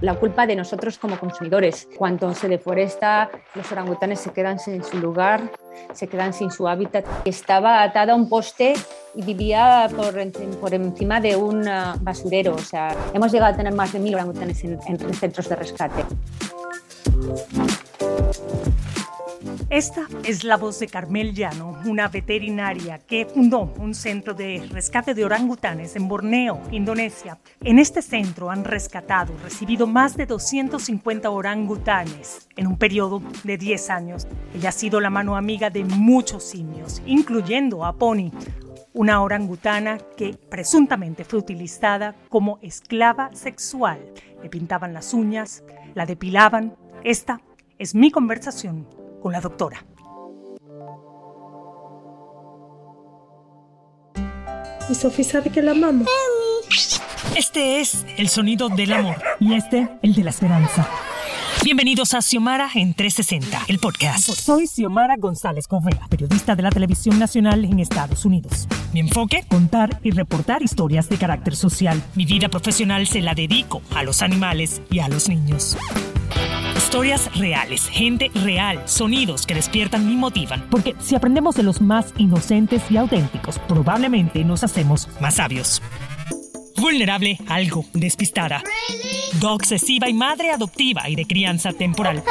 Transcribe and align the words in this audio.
la 0.00 0.14
culpa 0.14 0.46
de 0.46 0.56
nosotros 0.56 0.98
como 0.98 1.18
consumidores. 1.18 1.88
Cuando 1.96 2.34
se 2.34 2.48
deforesta, 2.48 3.30
los 3.54 3.70
orangutanes 3.72 4.20
se 4.20 4.30
quedan 4.30 4.58
sin 4.58 4.82
su 4.82 4.98
lugar, 4.98 5.50
se 5.92 6.08
quedan 6.08 6.32
sin 6.32 6.50
su 6.50 6.68
hábitat. 6.68 7.04
Estaba 7.24 7.82
atada 7.82 8.12
a 8.12 8.16
un 8.16 8.28
poste 8.28 8.74
y 9.14 9.22
vivía 9.22 9.88
por, 9.94 10.14
por 10.60 10.74
encima 10.74 11.20
de 11.20 11.36
un 11.36 11.66
ah, 11.68 11.96
basurero. 12.00 12.54
O 12.54 12.58
sea, 12.58 12.94
hemos 13.12 13.32
llegado 13.32 13.54
a 13.54 13.56
tener 13.56 13.74
más 13.74 13.92
de 13.92 13.98
mil 13.98 14.14
orangutanes 14.14 14.62
en, 14.64 14.78
en 14.86 15.14
centros 15.14 15.48
de 15.48 15.56
rescate. 15.56 16.04
Esta 19.70 20.08
es 20.24 20.42
la 20.42 20.56
voz 20.56 20.80
de 20.80 20.88
Carmel 20.88 21.32
Llano, 21.32 21.78
una 21.86 22.08
veterinaria 22.08 22.98
que 22.98 23.24
fundó 23.24 23.72
un 23.78 23.94
centro 23.94 24.34
de 24.34 24.66
rescate 24.68 25.14
de 25.14 25.24
orangutanes 25.24 25.94
en 25.94 26.08
Borneo, 26.08 26.60
Indonesia. 26.72 27.38
En 27.60 27.78
este 27.78 28.02
centro 28.02 28.50
han 28.50 28.64
rescatado, 28.64 29.32
recibido 29.44 29.86
más 29.86 30.16
de 30.16 30.26
250 30.26 31.30
orangutanes 31.30 32.48
en 32.56 32.66
un 32.66 32.78
periodo 32.78 33.22
de 33.44 33.58
10 33.58 33.90
años. 33.90 34.26
Ella 34.56 34.70
ha 34.70 34.72
sido 34.72 35.00
la 35.00 35.08
mano 35.08 35.36
amiga 35.36 35.70
de 35.70 35.84
muchos 35.84 36.42
simios, 36.42 37.00
incluyendo 37.06 37.84
a 37.84 37.92
Pony, 37.92 38.32
una 38.92 39.22
orangutana 39.22 39.98
que 40.16 40.34
presuntamente 40.34 41.22
fue 41.22 41.38
utilizada 41.38 42.16
como 42.28 42.58
esclava 42.60 43.30
sexual. 43.34 44.00
Le 44.42 44.48
pintaban 44.48 44.92
las 44.92 45.14
uñas, 45.14 45.62
la 45.94 46.06
depilaban. 46.06 46.74
Esta 47.04 47.40
es 47.78 47.94
mi 47.94 48.10
conversación 48.10 48.98
con 49.20 49.32
la 49.32 49.40
doctora. 49.40 49.84
Y 54.88 54.94
Sofía 54.94 55.24
sabe 55.24 55.50
que 55.50 55.62
la 55.62 55.72
amamos. 55.72 56.08
Este 57.36 57.80
es 57.80 58.04
el 58.16 58.28
sonido 58.28 58.68
del 58.68 58.92
amor 58.92 59.16
y 59.38 59.54
este 59.54 59.88
el 60.02 60.14
de 60.14 60.24
la 60.24 60.30
esperanza. 60.30 60.88
Bienvenidos 61.62 62.14
a 62.14 62.22
Xiomara 62.22 62.70
en 62.74 62.94
360, 62.94 63.66
el 63.68 63.78
podcast. 63.78 64.30
Soy 64.30 64.66
Xiomara 64.66 65.16
González 65.18 65.68
Correa, 65.68 66.06
periodista 66.08 66.56
de 66.56 66.62
la 66.62 66.70
televisión 66.70 67.18
nacional 67.18 67.64
en 67.64 67.78
Estados 67.78 68.24
Unidos. 68.24 68.66
Mi 68.94 69.00
enfoque, 69.00 69.44
contar 69.46 70.00
y 70.02 70.10
reportar 70.10 70.62
historias 70.62 71.08
de 71.08 71.18
carácter 71.18 71.54
social. 71.54 72.02
Mi 72.14 72.24
vida 72.24 72.48
profesional 72.48 73.06
se 73.06 73.20
la 73.20 73.34
dedico 73.34 73.82
a 73.94 74.02
los 74.02 74.22
animales 74.22 74.80
y 74.90 75.00
a 75.00 75.08
los 75.08 75.28
niños. 75.28 75.76
Historias 76.90 77.30
reales, 77.36 77.86
gente 77.86 78.32
real, 78.34 78.82
sonidos 78.86 79.46
que 79.46 79.54
despiertan 79.54 80.10
y 80.10 80.16
motivan. 80.16 80.66
Porque 80.72 80.96
si 80.98 81.14
aprendemos 81.14 81.54
de 81.54 81.62
los 81.62 81.80
más 81.80 82.12
inocentes 82.18 82.82
y 82.90 82.96
auténticos, 82.96 83.60
probablemente 83.60 84.42
nos 84.42 84.64
hacemos 84.64 85.08
más 85.20 85.36
sabios. 85.36 85.80
Vulnerable, 86.80 87.38
algo, 87.48 87.84
despistada. 87.92 88.62
obsesiva 89.42 90.08
y 90.08 90.14
madre 90.14 90.50
adoptiva 90.50 91.08
y 91.08 91.14
de 91.14 91.26
crianza 91.26 91.72
temporal. 91.72 92.22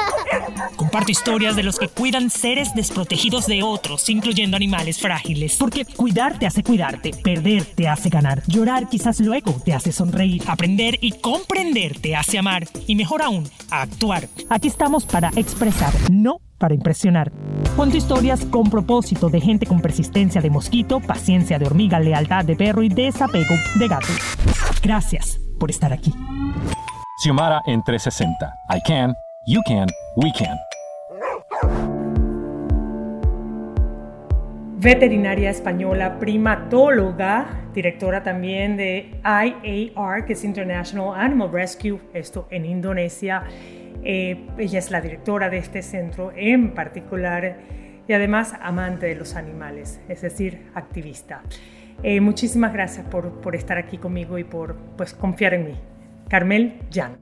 Comparto 0.75 1.11
historias 1.11 1.55
de 1.55 1.63
los 1.63 1.77
que 1.77 1.87
cuidan 1.87 2.29
seres 2.29 2.73
desprotegidos 2.73 3.45
de 3.45 3.61
otros, 3.63 4.09
incluyendo 4.09 4.57
animales 4.57 4.99
frágiles. 4.99 5.55
Porque 5.57 5.85
cuidar 5.85 6.39
te 6.39 6.47
hace 6.47 6.63
cuidarte, 6.63 7.11
perder 7.11 7.65
te 7.65 7.87
hace 7.87 8.09
ganar, 8.09 8.41
llorar 8.47 8.89
quizás 8.89 9.19
luego 9.19 9.61
te 9.63 9.73
hace 9.73 9.91
sonreír, 9.91 10.43
aprender 10.47 10.97
y 11.01 11.11
comprender 11.13 11.99
te 11.99 12.15
hace 12.15 12.39
amar 12.39 12.67
y 12.87 12.95
mejor 12.95 13.21
aún, 13.21 13.47
actuar. 13.69 14.27
Aquí 14.49 14.67
estamos 14.67 15.05
para 15.05 15.31
expresar, 15.35 15.93
no 16.11 16.41
para 16.57 16.73
impresionar. 16.73 17.31
Cuento 17.75 17.97
historias 17.97 18.45
con 18.45 18.69
propósito 18.69 19.29
de 19.29 19.39
gente 19.39 19.65
con 19.65 19.81
persistencia 19.81 20.41
de 20.41 20.49
mosquito, 20.49 20.99
paciencia 20.99 21.57
de 21.57 21.65
hormiga, 21.65 21.99
lealtad 21.99 22.45
de 22.45 22.55
perro 22.55 22.83
y 22.83 22.89
desapego 22.89 23.55
de 23.75 23.87
gato. 23.87 24.07
Gracias 24.83 25.39
por 25.59 25.69
estar 25.69 25.93
aquí. 25.93 26.13
Xiomara 27.23 27.61
en 27.65 27.83
360. 27.83 28.53
I 28.69 28.81
can, 28.85 29.13
you 29.45 29.61
can, 29.65 29.87
we 30.15 30.31
can. 30.37 30.57
Veterinaria 34.81 35.49
española, 35.49 36.19
primatóloga, 36.19 37.67
directora 37.73 38.23
también 38.23 38.77
de 38.77 39.19
IAR, 39.25 40.25
que 40.25 40.33
es 40.33 40.43
International 40.45 41.19
Animal 41.19 41.51
Rescue, 41.51 41.99
esto 42.13 42.47
en 42.49 42.65
Indonesia 42.65 43.43
eh, 44.03 44.47
ella 44.57 44.79
es 44.79 44.91
la 44.91 45.01
directora 45.01 45.49
de 45.49 45.57
este 45.57 45.81
centro 45.81 46.31
en 46.35 46.73
particular 46.73 47.57
y 48.07 48.13
además 48.13 48.55
amante 48.61 49.05
de 49.05 49.15
los 49.15 49.35
animales, 49.35 50.01
es 50.09 50.21
decir, 50.21 50.71
activista. 50.73 51.41
Eh, 52.01 52.21
muchísimas 52.21 52.73
gracias 52.73 53.05
por, 53.05 53.41
por, 53.41 53.55
estar 53.55 53.77
aquí 53.77 53.97
conmigo 53.97 54.37
y 54.37 54.43
por 54.43 54.75
pues, 54.97 55.13
confiar 55.13 55.53
en 55.53 55.65
mí. 55.65 55.73
Carmel 56.29 56.79
Jan. 56.91 57.17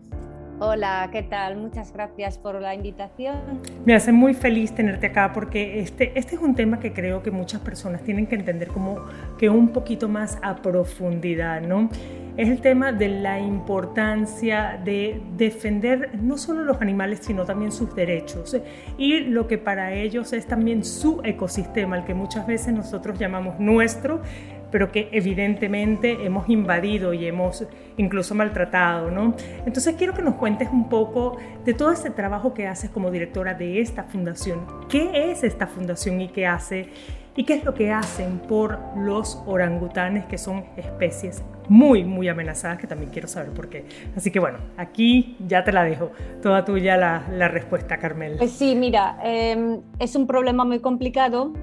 Hola, 0.59 1.09
¿qué 1.11 1.21
tal? 1.21 1.57
Muchas 1.57 1.93
gracias 1.93 2.39
por 2.39 2.59
la 2.59 2.73
invitación. 2.73 3.61
Me 3.85 3.93
hace 3.93 4.11
muy 4.11 4.33
feliz 4.33 4.73
tenerte 4.73 5.07
acá 5.07 5.31
porque 5.31 5.79
este, 5.79 6.17
este 6.17 6.35
es 6.35 6.41
un 6.41 6.55
tema 6.55 6.79
que 6.79 6.93
creo 6.93 7.21
que 7.21 7.29
muchas 7.29 7.61
personas 7.61 8.01
tienen 8.01 8.25
que 8.25 8.35
entender 8.35 8.69
como 8.69 9.05
que 9.37 9.49
un 9.49 9.69
poquito 9.69 10.09
más 10.09 10.39
a 10.41 10.55
profundidad, 10.55 11.61
¿no? 11.61 11.89
Es 12.37 12.49
el 12.49 12.61
tema 12.61 12.91
de 12.91 13.09
la 13.09 13.39
importancia 13.39 14.79
de 14.83 15.19
defender 15.35 16.11
no 16.21 16.37
solo 16.37 16.63
los 16.63 16.79
animales, 16.81 17.19
sino 17.23 17.45
también 17.45 17.71
sus 17.71 17.95
derechos 17.95 18.55
y 18.97 19.21
lo 19.21 19.47
que 19.47 19.57
para 19.57 19.93
ellos 19.93 20.31
es 20.33 20.45
también 20.45 20.85
su 20.85 21.19
ecosistema, 21.23 21.97
el 21.97 22.05
que 22.05 22.13
muchas 22.13 22.45
veces 22.45 22.73
nosotros 22.73 23.17
llamamos 23.17 23.59
nuestro, 23.59 24.21
pero 24.69 24.91
que 24.91 25.09
evidentemente 25.11 26.25
hemos 26.25 26.47
invadido 26.47 27.11
y 27.13 27.25
hemos 27.25 27.65
incluso 27.95 28.35
maltratado, 28.35 29.09
¿no? 29.09 29.33
Entonces 29.65 29.95
quiero 29.97 30.13
que 30.13 30.21
nos 30.21 30.35
cuentes 30.35 30.69
un 30.71 30.89
poco 30.89 31.37
de 31.65 31.73
todo 31.73 31.91
este 31.91 32.11
trabajo 32.11 32.53
que 32.53 32.67
haces 32.67 32.91
como 32.91 33.09
directora 33.09 33.55
de 33.55 33.81
esta 33.81 34.03
fundación. 34.03 34.59
¿Qué 34.89 35.31
es 35.31 35.43
esta 35.43 35.65
fundación 35.65 36.21
y 36.21 36.27
qué 36.27 36.45
hace? 36.45 36.89
¿Y 37.35 37.45
qué 37.45 37.55
es 37.55 37.63
lo 37.63 37.73
que 37.73 37.91
hacen 37.91 38.39
por 38.39 38.79
los 38.95 39.41
orangutanes, 39.47 40.25
que 40.25 40.37
son 40.37 40.65
especies 40.75 41.43
muy, 41.69 42.03
muy 42.03 42.27
amenazadas, 42.27 42.77
que 42.77 42.87
también 42.87 43.11
quiero 43.11 43.27
saber 43.27 43.51
por 43.51 43.69
qué? 43.69 43.85
Así 44.15 44.31
que 44.31 44.39
bueno, 44.39 44.59
aquí 44.77 45.35
ya 45.47 45.63
te 45.63 45.71
la 45.71 45.83
dejo. 45.83 46.11
Toda 46.41 46.65
tuya 46.65 46.97
la, 46.97 47.23
la 47.31 47.47
respuesta, 47.47 47.97
Carmel. 47.97 48.35
Pues 48.37 48.51
sí, 48.51 48.75
mira, 48.75 49.19
em, 49.23 49.81
es 49.99 50.15
un 50.15 50.27
problema 50.27 50.65
muy 50.65 50.79
complicado. 50.79 51.53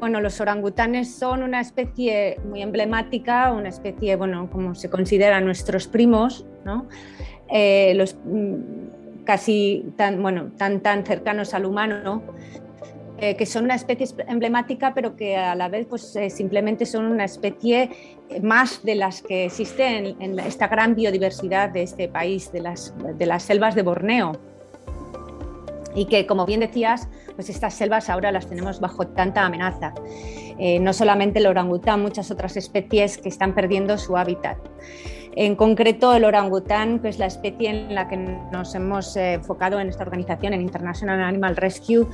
Bueno, 0.00 0.20
los 0.20 0.40
orangutanes 0.40 1.14
son 1.14 1.42
una 1.42 1.60
especie 1.60 2.38
muy 2.48 2.62
emblemática, 2.62 3.52
una 3.52 3.68
especie, 3.68 4.14
bueno, 4.16 4.48
como 4.50 4.74
se 4.74 4.88
considera 4.88 5.40
nuestros 5.40 5.88
primos, 5.88 6.46
¿no? 6.64 6.86
Eh, 7.50 7.94
los 7.96 8.16
mm, 8.24 9.24
casi 9.24 9.92
tan, 9.96 10.22
bueno, 10.22 10.52
tan, 10.56 10.80
tan 10.80 11.04
cercanos 11.04 11.52
al 11.52 11.66
humano 11.66 12.22
eh, 13.20 13.34
que 13.34 13.46
son 13.46 13.64
una 13.64 13.74
especie 13.74 14.06
emblemática, 14.28 14.94
pero 14.94 15.16
que 15.16 15.36
a 15.36 15.56
la 15.56 15.68
vez 15.68 15.86
pues, 15.86 16.14
eh, 16.14 16.30
simplemente 16.30 16.86
son 16.86 17.06
una 17.06 17.24
especie 17.24 17.90
eh, 18.28 18.40
más 18.40 18.84
de 18.84 18.94
las 18.94 19.22
que 19.22 19.46
existen 19.46 20.14
en, 20.20 20.38
esta 20.38 20.68
gran 20.68 20.94
biodiversidad 20.94 21.70
de 21.70 21.82
este 21.82 22.06
país, 22.06 22.52
de 22.52 22.60
las, 22.60 22.94
de 23.16 23.26
las 23.26 23.42
selvas 23.42 23.74
de 23.74 23.82
Borneo. 23.82 24.38
Y 25.96 26.04
que, 26.06 26.26
como 26.26 26.46
bien 26.46 26.60
decías, 26.60 27.08
pues 27.34 27.50
estas 27.50 27.74
selvas 27.74 28.08
ahora 28.08 28.30
las 28.30 28.46
tenemos 28.46 28.78
bajo 28.78 29.08
tanta 29.08 29.44
amenaza. 29.44 29.94
no 30.80 30.92
solamente 30.92 31.40
el 31.40 31.46
orangután, 31.46 32.00
muchas 32.02 32.30
otras 32.30 32.56
especies 32.56 33.18
que 33.18 33.28
están 33.28 33.52
perdiendo 33.52 33.98
su 33.98 34.16
hábitat. 34.16 34.58
En 35.36 35.56
concreto, 35.56 36.14
el 36.14 36.24
orangután, 36.24 36.98
que 36.98 37.08
es 37.08 37.18
la 37.18 37.26
especie 37.26 37.70
en 37.70 37.94
la 37.94 38.08
que 38.08 38.16
nos 38.16 38.74
hemos 38.74 39.16
eh, 39.16 39.34
enfocado 39.34 39.78
en 39.80 39.88
esta 39.88 40.02
organización, 40.02 40.52
en 40.52 40.60
International 40.62 41.22
Animal 41.22 41.56
Rescue, 41.56 42.06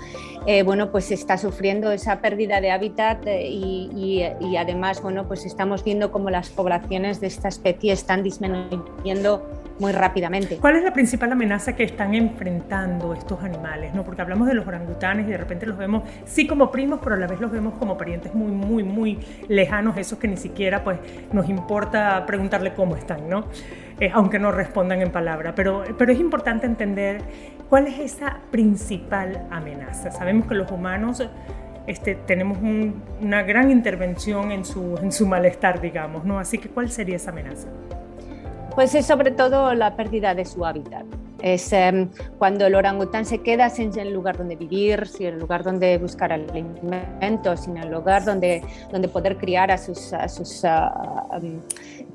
eh, 0.47 0.63
bueno, 0.63 0.91
pues 0.91 1.11
está 1.11 1.39
sufriendo 1.39 1.91
esa 1.91 2.21
pérdida 2.21 2.61
de 2.61 2.71
hábitat 2.71 3.27
eh, 3.27 3.49
y, 3.49 4.25
y, 4.41 4.57
además, 4.57 5.01
bueno, 5.03 5.27
pues 5.27 5.47
estamos 5.47 5.85
viendo 5.85 6.13
cómo 6.13 6.31
las 6.31 6.51
poblaciones 6.51 7.21
de 7.21 7.29
esta 7.29 7.49
especie 7.49 7.93
están 7.93 8.23
disminuyendo 8.23 9.43
muy 9.79 9.93
rápidamente. 9.93 10.59
¿Cuál 10.59 10.77
es 10.77 10.85
la 10.85 10.93
principal 10.93 11.33
amenaza 11.33 11.75
que 11.75 11.83
están 11.83 12.15
enfrentando 12.15 13.15
estos 13.15 13.43
animales? 13.43 13.95
¿no? 13.95 14.05
Porque 14.05 14.23
hablamos 14.23 14.47
de 14.47 14.55
los 14.55 14.67
orangutanes 14.67 15.27
y 15.27 15.31
de 15.31 15.37
repente 15.37 15.67
los 15.67 15.77
vemos 15.77 16.05
sí 16.25 16.47
como 16.47 16.71
primos, 16.71 17.01
pero 17.03 17.17
a 17.17 17.19
la 17.19 17.27
vez 17.27 17.41
los 17.41 17.51
vemos 17.51 17.75
como 17.75 17.97
parientes 17.97 18.35
muy, 18.35 18.53
muy, 18.53 18.83
muy 18.83 19.19
lejanos, 19.49 19.97
esos 19.97 20.19
que 20.19 20.29
ni 20.29 20.37
siquiera 20.37 20.85
pues, 20.85 20.99
nos 21.33 21.49
importa 21.49 22.25
preguntarle 22.27 22.75
cómo 22.75 22.97
están, 22.97 23.29
¿no? 23.29 23.47
Eh, 24.01 24.11
aunque 24.13 24.39
no 24.39 24.51
respondan 24.53 25.03
en 25.03 25.11
palabra. 25.11 25.55
Pero, 25.55 25.85
pero 25.99 26.13
es 26.13 26.21
importante 26.21 26.67
entender 26.67 27.23
cuál 27.69 27.87
es 27.87 27.99
esa 27.99 28.39
principal 28.51 29.47
amenaza. 29.51 30.11
Sabemos 30.11 30.47
que 30.47 30.55
los 30.55 30.71
humanos 30.71 31.23
este, 31.87 32.15
tenemos 32.15 32.59
una 33.21 33.43
gran 33.43 33.71
intervención 33.71 34.51
en 34.53 34.65
su, 34.65 34.99
en 35.03 35.13
su 35.13 35.27
malestar, 35.27 35.81
digamos, 35.81 36.25
¿no? 36.25 36.39
Así 36.39 36.59
que, 36.59 36.69
¿cuál 36.69 36.91
sería 36.91 37.17
esa 37.17 37.31
amenaza? 37.31 37.69
Pues 38.75 38.95
es 38.95 39.07
sobre 39.07 39.31
todo 39.31 39.73
la 39.75 39.97
pérdida 39.97 40.35
de 40.35 40.45
su 40.45 40.65
hábitat. 40.65 41.05
Es 41.41 41.73
em, 41.73 42.11
cuando 42.39 42.67
el 42.67 42.75
orangután 42.75 43.25
se 43.25 43.43
queda 43.43 43.69
sin 43.71 43.97
el 43.99 44.13
lugar 44.13 44.37
donde 44.39 44.57
vivir, 44.57 45.07
sin 45.07 45.27
el 45.27 45.39
lugar 45.39 45.63
donde 45.63 45.99
buscar 45.99 46.33
alimento, 46.33 47.57
sin 47.57 47.77
el 47.77 47.91
lugar 47.91 48.25
donde, 48.25 48.63
donde 48.91 49.09
poder 49.09 49.37
criar 49.37 49.71
a 49.71 49.79
sus, 49.79 50.13
a 50.13 50.29
sus, 50.29 50.65
em, 50.65 51.61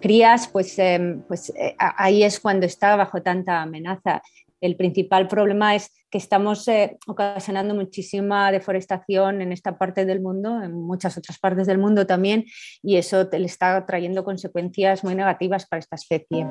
crías, 0.01 0.47
pues, 0.47 0.77
em, 0.79 1.21
pues 1.27 1.49
eh, 1.55 1.75
ahí 1.77 2.23
es 2.23 2.39
cuando 2.39 2.65
está 2.65 2.95
bajo 2.95 3.21
tanta 3.21 3.61
amenaza. 3.61 4.21
El 4.61 4.75
principal 4.75 5.27
problema 5.27 5.75
es 5.75 5.91
que 6.09 6.17
estamos 6.17 6.67
eh, 6.67 6.97
ocasionando 7.07 7.75
muchísima 7.75 8.51
deforestación 8.51 9.41
en 9.41 9.51
esta 9.51 9.77
parte 9.77 10.05
del 10.05 10.21
mundo, 10.21 10.61
en 10.61 10.73
muchas 10.73 11.17
otras 11.17 11.39
partes 11.39 11.67
del 11.67 11.77
mundo 11.77 12.05
también, 12.05 12.45
y 12.81 12.97
eso 12.97 13.29
le 13.31 13.45
está 13.45 13.85
trayendo 13.85 14.23
consecuencias 14.23 15.03
muy 15.03 15.15
negativas 15.15 15.65
para 15.67 15.79
esta 15.79 15.95
especie. 15.95 16.45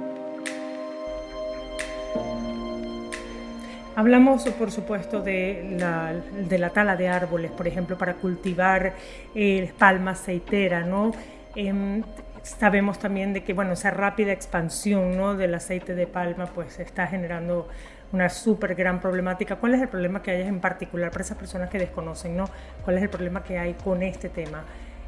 Hablamos, 3.98 4.44
por 4.50 4.70
supuesto, 4.70 5.20
de 5.20 5.76
la, 5.76 6.70
tala 6.70 6.94
de 6.94 7.08
árboles, 7.08 7.50
por 7.50 7.66
ejemplo, 7.66 7.98
para 7.98 8.14
cultivar 8.14 8.94
eh, 9.34 9.72
palma 9.76 10.12
aceitera, 10.12 10.84
¿no? 10.84 11.10
Em, 11.56 12.04
sabemos 12.48 12.98
también 12.98 13.32
de 13.32 13.44
que, 13.44 13.52
bueno, 13.52 13.72
esa 13.72 13.90
rápida 13.90 14.32
expansión, 14.32 15.16
¿no? 15.16 15.36
Del 15.36 15.54
aceite 15.54 15.94
de 15.94 16.06
palma, 16.06 16.46
pues 16.46 16.78
está 16.78 17.06
generando 17.06 17.68
una 18.12 18.28
súper 18.28 18.74
gran 18.74 19.00
problemática. 19.00 19.56
¿Cuál 19.56 19.74
es 19.74 19.82
el 19.82 19.88
problema 19.88 20.22
que 20.22 20.30
hay 20.30 20.42
en 20.42 20.60
particular 20.60 21.10
para 21.10 21.24
esas 21.24 21.36
personas 21.36 21.68
que 21.68 21.78
desconocen, 21.78 22.36
¿no? 22.36 22.48
¿Cuál 22.84 22.98
es 22.98 23.02
el 23.02 23.10
problema 23.10 23.42
que 23.42 23.58
hay 23.58 23.74
con 23.74 24.02
este 24.02 24.28
tema? 24.28 24.64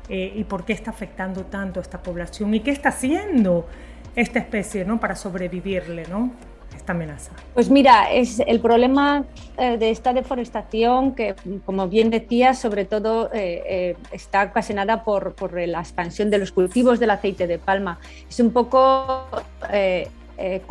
Eh, 0.08 0.32
¿Y 0.34 0.44
por 0.44 0.64
qué 0.64 0.72
está 0.72 0.90
afectando 0.90 1.44
tanto 1.46 1.80
a 1.80 1.82
esta 1.82 2.02
población? 2.02 2.52
¿Y 2.54 2.60
qué 2.60 2.72
está 2.72 2.90
haciendo 2.90 3.66
esta 4.14 4.38
especie, 4.38 4.84
¿no? 4.84 5.00
Para 5.00 5.16
sobrevivirle, 5.16 6.06
¿no? 6.08 6.32
Amenaza? 6.88 7.32
Pues 7.54 7.70
mira, 7.70 8.10
es 8.12 8.40
el 8.40 8.60
problema 8.60 9.24
eh, 9.58 9.76
de 9.76 9.90
esta 9.90 10.12
deforestación 10.12 11.14
que, 11.14 11.34
como 11.64 11.88
bien 11.88 12.10
decía, 12.10 12.54
sobre 12.54 12.84
todo 12.84 13.30
eh, 13.32 13.62
eh, 13.66 13.96
está 14.12 14.44
ocasionada 14.44 15.04
por, 15.04 15.34
por, 15.34 15.58
la 15.60 15.80
expansión 15.80 16.30
de 16.30 16.38
los 16.38 16.52
cultivos 16.52 16.98
del 16.98 17.10
aceite 17.10 17.46
de 17.46 17.58
palma. 17.58 17.98
Es 18.28 18.40
un 18.40 18.50
poco 18.50 19.26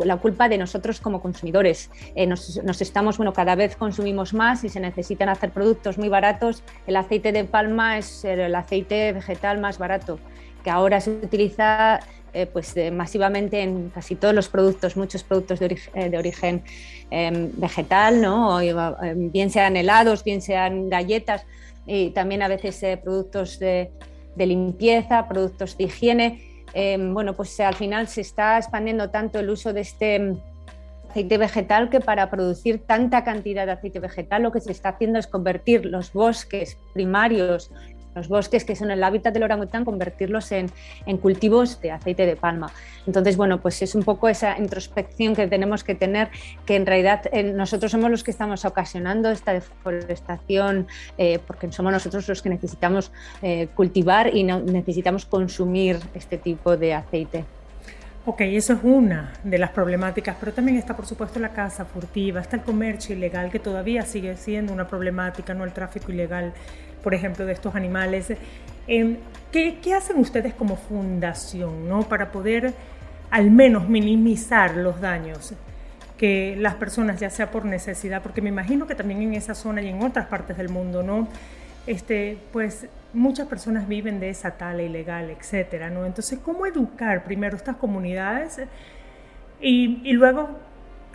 la 0.04 0.16
culpa 0.16 0.48
de 0.48 0.58
nosotros 0.58 1.00
como 1.00 1.22
consumidores. 1.22 1.90
Nos, 2.26 2.60
nos, 2.64 2.82
estamos, 2.82 3.18
bueno, 3.18 3.32
cada 3.32 3.54
vez 3.54 3.76
consumimos 3.76 4.34
más 4.34 4.64
y 4.64 4.68
se 4.68 4.80
necesitan 4.80 5.28
hacer 5.28 5.50
productos 5.50 5.96
muy 5.96 6.08
baratos. 6.08 6.64
El 6.88 6.96
aceite 6.96 7.30
de 7.30 7.44
palma 7.44 7.98
es 7.98 8.24
el 8.24 8.52
aceite 8.54 9.12
vegetal 9.12 9.60
más 9.60 9.78
barato, 9.78 10.18
que 10.64 10.70
ahora 10.70 11.00
se 11.00 11.10
utiliza 11.10 12.00
eh, 12.32 12.46
pues, 12.46 12.74
masivamente 12.92 13.62
en 13.62 13.90
casi 13.90 14.14
todos 14.14 14.34
los 14.34 14.48
productos, 14.48 14.96
muchos 14.96 15.22
productos 15.22 15.58
de, 15.58 15.66
origen, 16.18 16.62
eh, 17.10 17.26
em, 17.26 17.50
vegetal, 17.54 18.20
¿no? 18.20 18.60
Em, 18.60 19.30
bien 19.30 19.50
sean 19.50 19.76
helados, 19.76 20.22
bien 20.24 20.40
sean 20.40 20.88
galletas, 20.88 21.44
y 21.86 22.10
también 22.10 22.42
a 22.42 22.48
veces 22.48 22.82
eh, 22.82 22.96
productos 23.02 23.58
de, 23.58 23.90
limpieza, 24.36 25.28
productos 25.28 25.76
de 25.76 25.84
higiene. 25.84 26.42
Em, 26.72 27.12
bueno, 27.12 27.34
pues 27.34 27.58
al 27.60 27.74
final 27.74 28.08
se 28.08 28.20
está 28.20 28.56
expandiendo 28.58 29.10
tanto 29.10 29.38
el 29.38 29.50
uso 29.50 29.72
de 29.72 29.80
este 29.80 30.36
aceite 31.10 31.36
vegetal 31.36 31.90
que 31.90 32.00
para 32.00 32.30
producir 32.30 32.78
tanta 32.86 33.24
cantidad 33.24 33.66
de 33.66 33.72
aceite 33.72 33.98
vegetal 33.98 34.44
lo 34.44 34.52
que 34.52 34.60
se 34.60 34.70
está 34.70 34.90
haciendo 34.90 35.18
es 35.18 35.26
convertir 35.26 35.84
los 35.84 36.12
bosques 36.12 36.78
primarios 36.94 37.72
los 38.14 38.28
bosques 38.28 38.64
que 38.64 38.76
son 38.76 38.90
el 38.90 39.02
hábitat 39.02 39.32
del 39.32 39.42
orangután, 39.42 39.84
convertirlos 39.84 40.52
en, 40.52 40.70
cultivos 41.20 41.80
de 41.80 41.92
aceite 41.92 42.26
de 42.26 42.36
palma. 42.36 42.72
Entonces, 43.06 43.36
bueno, 43.36 43.60
pues 43.60 43.82
es 43.82 43.94
un 43.94 44.02
poco 44.02 44.28
esa 44.28 44.58
introspección 44.58 45.34
que 45.34 45.46
tenemos 45.46 45.84
que 45.84 45.94
tener, 45.94 46.28
que 46.66 46.76
en 46.76 46.86
realidad 46.86 47.22
eh, 47.32 47.42
nosotros 47.42 47.92
somos 47.92 48.10
los 48.10 48.24
que 48.24 48.30
estamos 48.30 48.64
ocasionando 48.64 49.30
esta 49.30 49.52
deforestación, 49.52 50.86
eh, 51.18 51.38
porque 51.46 51.70
somos 51.72 51.92
nosotros 51.92 52.28
los 52.28 52.42
que 52.42 52.50
necesitamos 52.50 53.12
eh, 53.42 53.68
cultivar 53.74 54.34
y 54.34 54.44
no, 54.44 54.60
necesitamos 54.60 55.26
consumir 55.26 55.98
este 56.14 56.38
tipo 56.38 56.76
de 56.76 56.94
aceite. 56.94 57.44
Ok, 58.26 58.42
eso 58.42 58.74
es 58.74 58.80
una 58.82 59.32
de 59.44 59.56
las 59.56 59.70
problemáticas, 59.70 60.36
pero 60.38 60.52
también 60.52 60.76
está, 60.76 60.94
por 60.94 61.06
supuesto, 61.06 61.40
la 61.40 61.54
caza 61.54 61.86
furtiva, 61.86 62.42
está 62.42 62.56
el 62.56 62.62
comercio 62.62 63.16
ilegal, 63.16 63.50
que 63.50 63.58
todavía 63.58 64.02
sigue 64.02 64.36
siendo 64.36 64.74
una 64.74 64.86
problemática, 64.86 65.54
no 65.54 65.64
el 65.64 65.72
tráfico 65.72 66.12
ilegal 66.12 66.52
por 67.02 67.14
ejemplo, 67.14 67.46
de 67.46 67.52
estos 67.52 67.74
animales. 67.74 68.32
Em, 68.86 69.16
¿qué, 69.52 69.94
hacen 69.94 70.18
ustedes 70.18 70.54
como 70.54 70.76
fundación 70.76 71.88
¿no? 71.88 72.02
para 72.02 72.32
poder 72.32 72.74
al 73.30 73.50
menos 73.50 73.88
minimizar 73.88 74.76
los 74.76 75.00
daños 75.00 75.54
que 76.18 76.54
las 76.58 76.74
personas, 76.74 77.18
ya 77.18 77.30
sea 77.30 77.50
por 77.50 77.64
necesidad, 77.64 78.22
porque 78.22 78.42
me 78.42 78.50
imagino 78.50 78.86
que 78.86 78.94
también 78.94 79.22
en 79.22 79.34
esa 79.34 79.54
zona 79.54 79.80
y 79.80 79.88
en 79.88 80.02
otras 80.02 80.26
partes 80.26 80.58
del 80.58 80.68
mundo, 80.68 81.02
¿no? 81.02 81.28
Este, 81.86 82.36
pues 82.52 82.88
muchas 83.14 83.48
personas 83.48 83.88
viven 83.88 84.20
de 84.20 84.28
esa 84.28 84.50
tala 84.50 84.82
ilegal, 84.82 85.30
etcétera, 85.30 85.88
¿no? 85.88 86.04
Entonces, 86.04 86.38
¿cómo 86.44 86.66
educar 86.66 87.24
primero 87.24 87.56
estas 87.56 87.76
comunidades 87.76 88.60
y, 89.62 90.02
y 90.04 90.12
luego 90.12 90.50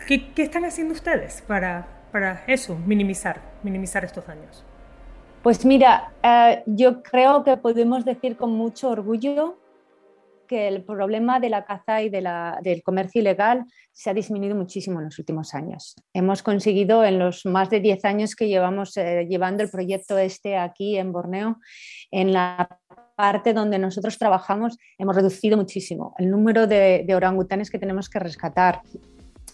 ¿qué, 0.07 0.31
¿qué, 0.33 0.43
están 0.43 0.65
haciendo 0.65 0.93
ustedes 0.93 1.43
para, 1.45 1.87
para 2.11 2.43
eso, 2.47 2.75
minimizar, 2.75 3.41
minimizar 3.63 4.03
estos 4.05 4.25
daños? 4.25 4.63
Pues 5.45 5.63
mira, 5.63 6.11
eh, 6.23 6.63
yo 6.65 7.03
creo 7.03 7.43
que 7.43 7.55
podemos 7.55 8.03
decir 8.03 8.35
con 8.35 8.53
mucho 8.53 8.89
orgullo 8.89 9.59
que 10.47 10.67
el 10.67 10.83
problema 10.83 11.39
de 11.39 11.49
la 11.49 11.65
caza 11.65 12.01
y 12.01 12.09
del 12.09 12.81
comercio 12.83 13.21
ilegal 13.21 13.63
se 13.91 14.09
ha 14.09 14.15
disminuido 14.15 14.55
muchísimo 14.55 14.97
en 14.97 15.05
los 15.05 15.19
últimos 15.19 15.53
años. 15.53 15.93
Hemos 16.15 16.41
conseguido 16.41 17.03
en 17.03 17.19
los 17.19 17.45
más 17.45 17.69
de 17.69 17.79
10 17.79 18.05
años 18.05 18.35
que 18.35 18.47
llevamos 18.47 18.97
eh, 18.97 19.27
llevando 19.29 19.61
el 19.61 19.69
proyecto 19.69 20.17
este 20.17 20.57
aquí 20.57 20.97
en 20.97 21.11
Borneo, 21.11 21.57
en 22.09 22.33
la 22.33 22.79
parte 23.15 23.53
donde 23.53 23.77
nosotros 23.77 24.17
trabajamos, 24.17 24.79
hemos 24.97 25.15
reducido 25.15 25.57
muchísimo 25.57 26.15
el 26.17 26.31
número 26.31 26.65
de 26.65 27.05
orangutanes 27.15 27.69
que 27.69 27.77
tenemos 27.77 28.09
que 28.09 28.17
rescatar, 28.17 28.81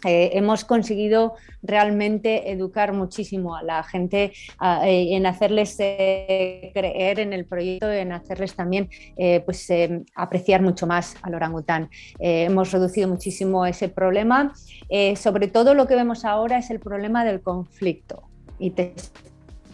eh, 0.06 0.32
hemos 0.34 0.66
conseguido 0.66 1.36
realmente 1.62 2.52
educar 2.52 2.94
muchísimo 2.94 3.56
a 3.56 3.64
la 3.64 3.84
gente 3.84 4.34
eh, 4.84 5.08
en 5.12 5.26
hacerles 5.26 5.76
eh, 5.80 6.72
creer 6.74 7.20
en 7.20 7.34
el 7.34 7.46
proyecto, 7.46 7.92
en 7.92 8.12
hacerles 8.12 8.56
también 8.56 8.90
pues, 9.46 9.68
apreciar 10.16 10.62
mucho 10.62 10.88
más 10.88 11.16
al 11.22 11.36
orangután. 11.36 11.90
hemos 12.20 12.72
reducido 12.72 13.08
muchísimo 13.08 13.66
ese 13.66 13.90
problema. 13.90 14.54
sobre 15.16 15.48
todo 15.48 15.74
lo 15.74 15.88
que 15.88 15.96
vemos 15.96 16.26
ahora 16.26 16.58
es 16.58 16.70
el 16.70 16.80
problema 16.80 17.24
del 17.24 17.42
conflicto. 17.42 18.24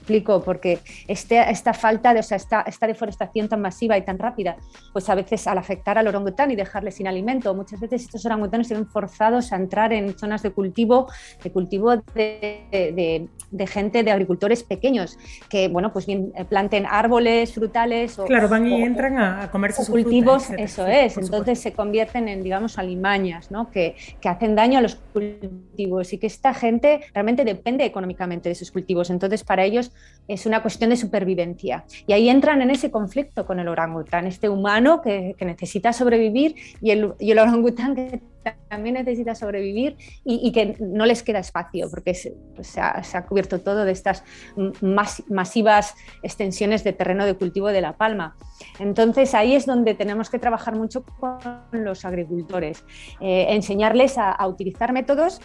Explico, 0.08 0.42
porque 0.42 0.80
este, 1.08 1.38
esta 1.52 1.74
falta, 1.74 2.14
de, 2.14 2.22
o 2.22 2.24
sea, 2.24 2.38
esta, 2.38 2.62
esta, 2.62 2.88
deforestación 2.88 3.50
tan 3.50 3.60
masiva 3.60 3.98
y 3.98 4.04
tan 4.04 4.18
rápida, 4.18 4.56
pues 4.94 5.10
a 5.10 5.16
veces 5.16 5.46
al 5.48 5.58
afectar 5.58 5.98
al 5.98 6.08
orangután 6.08 6.50
y 6.50 6.56
dejarle 6.56 6.92
sin 6.92 7.08
alimento, 7.08 7.54
muchas 7.54 7.82
veces 7.82 8.04
estos 8.04 8.26
orangutanes 8.26 8.68
se 8.68 8.74
ven 8.74 8.88
forzados 8.88 9.52
a 9.52 9.58
entrar 9.58 9.92
en 9.92 10.18
zonas 10.18 10.44
de 10.44 10.52
cultivo, 10.52 11.08
de 11.44 11.52
cultivo 11.52 11.98
de, 12.16 13.28
de, 13.52 13.68
gente, 13.68 14.04
de 14.04 14.12
agricultores 14.12 14.64
pequeños, 14.64 15.18
que, 15.50 15.68
bueno, 15.68 15.92
pues 15.92 16.06
bien 16.06 16.32
eh, 16.36 16.46
planten 16.46 16.86
árboles, 16.90 17.54
frutales. 17.54 18.18
O, 18.18 18.26
claro, 18.26 18.48
van 18.48 18.66
y 18.66 18.82
entran 18.82 19.20
a, 19.20 19.52
comerse 19.52 19.84
sus 19.84 19.90
cultivos, 19.90 20.50
eso 20.58 20.88
es, 20.88 21.18
entonces 21.18 21.60
se 21.60 21.74
convierten 21.74 22.30
en, 22.30 22.44
digamos, 22.44 22.78
alimañas, 22.78 23.52
¿no? 23.52 23.70
Que, 23.72 23.96
que 24.22 24.30
hacen 24.30 24.56
daño 24.56 24.80
a 24.80 24.82
los 24.82 24.96
cultivos 24.96 26.14
y 26.14 26.18
que 26.18 26.28
esta 26.28 26.54
gente 26.54 27.02
realmente 27.14 27.44
depende 27.44 27.84
económicamente 27.84 28.48
de 28.48 28.56
sus 28.56 28.72
cultivos. 28.72 29.10
Entonces, 29.10 29.44
para 29.44 29.66
ellos 29.66 29.92
es 30.28 30.46
una 30.46 30.62
cuestión 30.62 30.90
de 30.90 30.98
supervivencia. 30.98 31.86
Y 32.06 32.14
ahí 32.14 32.30
entran 32.30 32.62
en 32.62 32.70
ese 32.70 32.92
conflicto 32.92 33.46
con 33.46 33.60
el 33.60 33.68
orangután, 33.68 34.28
este 34.28 34.50
humano 34.50 35.02
que, 35.02 35.36
necesita 35.40 35.94
sobrevivir 35.94 36.56
y 36.82 36.92
el, 36.92 37.14
y 37.20 37.32
el, 37.32 37.40
orangután 37.40 37.96
que 37.96 38.22
también 38.70 38.96
necesita 38.96 39.36
sobrevivir 39.36 39.98
y, 40.24 40.52
que 40.52 40.76
no 40.80 41.06
les 41.06 41.24
queda 41.24 41.40
espacio 41.40 41.90
porque 41.90 42.14
pues, 42.56 42.68
se, 42.68 42.82
ha, 42.82 43.26
cubierto 43.26 43.60
todo 43.60 43.86
de 43.86 43.92
estas 43.92 44.24
masivas 45.28 45.96
extensiones 46.24 46.84
de 46.84 46.94
terreno 46.94 47.26
de 47.26 47.34
cultivo 47.36 47.68
de 47.70 47.82
la 47.82 47.94
palma. 47.98 48.36
Entonces 48.80 49.34
ahí 49.34 49.56
es 49.56 49.66
donde 49.66 49.96
tenemos 49.96 50.30
que 50.30 50.40
trabajar 50.40 50.76
mucho 50.76 51.06
con 51.20 51.40
los 51.72 52.06
agricultores, 52.06 52.84
eh, 53.20 53.48
enseñarles 53.50 54.18
a 54.18 54.46
utilizar 54.48 54.94
métodos 54.94 55.42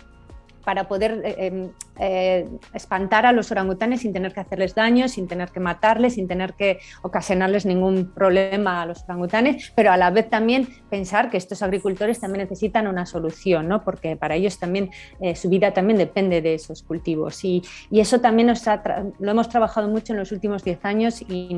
para 0.65 0.89
poder 0.89 1.21
eh, 1.25 1.47
em, 1.47 1.71
eh, 1.99 2.49
espantar 2.73 3.27
a 3.27 3.33
los 3.33 3.51
orangutanes 3.51 4.01
sin 4.01 4.13
tener 4.13 4.33
que 4.33 4.41
hacerles 4.41 4.75
daño, 4.75 5.09
sin 5.09 5.29
tener 5.29 5.51
que 5.51 5.61
matarles, 5.61 6.15
sin 6.15 6.27
tener 6.27 6.55
que 6.55 6.79
ocasionarles 7.03 7.67
ningún 7.67 8.13
problema 8.13 8.83
a 8.83 8.87
los 8.87 9.05
orangutanes, 9.05 9.73
pero 9.75 9.93
a 9.93 9.97
la 9.97 10.11
vez 10.11 10.31
también 10.31 10.69
pensar 10.91 11.31
que 11.31 11.37
estos 11.37 11.63
agricultores 11.63 12.21
también 12.21 12.45
necesitan 12.45 12.87
una 12.87 13.07
solución, 13.07 13.69
¿no? 13.69 13.83
porque 13.85 14.17
para 14.17 14.35
ellos 14.35 14.59
también 14.59 14.91
eh, 15.21 15.37
su 15.37 15.49
vida 15.49 15.73
también 15.73 15.99
depende 15.99 16.41
de 16.41 16.55
esos 16.55 16.83
cultivos. 16.83 17.45
Y, 17.45 17.63
eso 18.03 18.21
también 18.21 18.49
nos 18.49 18.65
lo 19.21 19.31
hemos 19.31 19.49
trabajado 19.49 19.87
mucho 19.87 20.13
en 20.13 20.19
los 20.19 20.33
últimos 20.33 20.65
10 20.65 20.85
años 20.85 21.23
y 21.23 21.57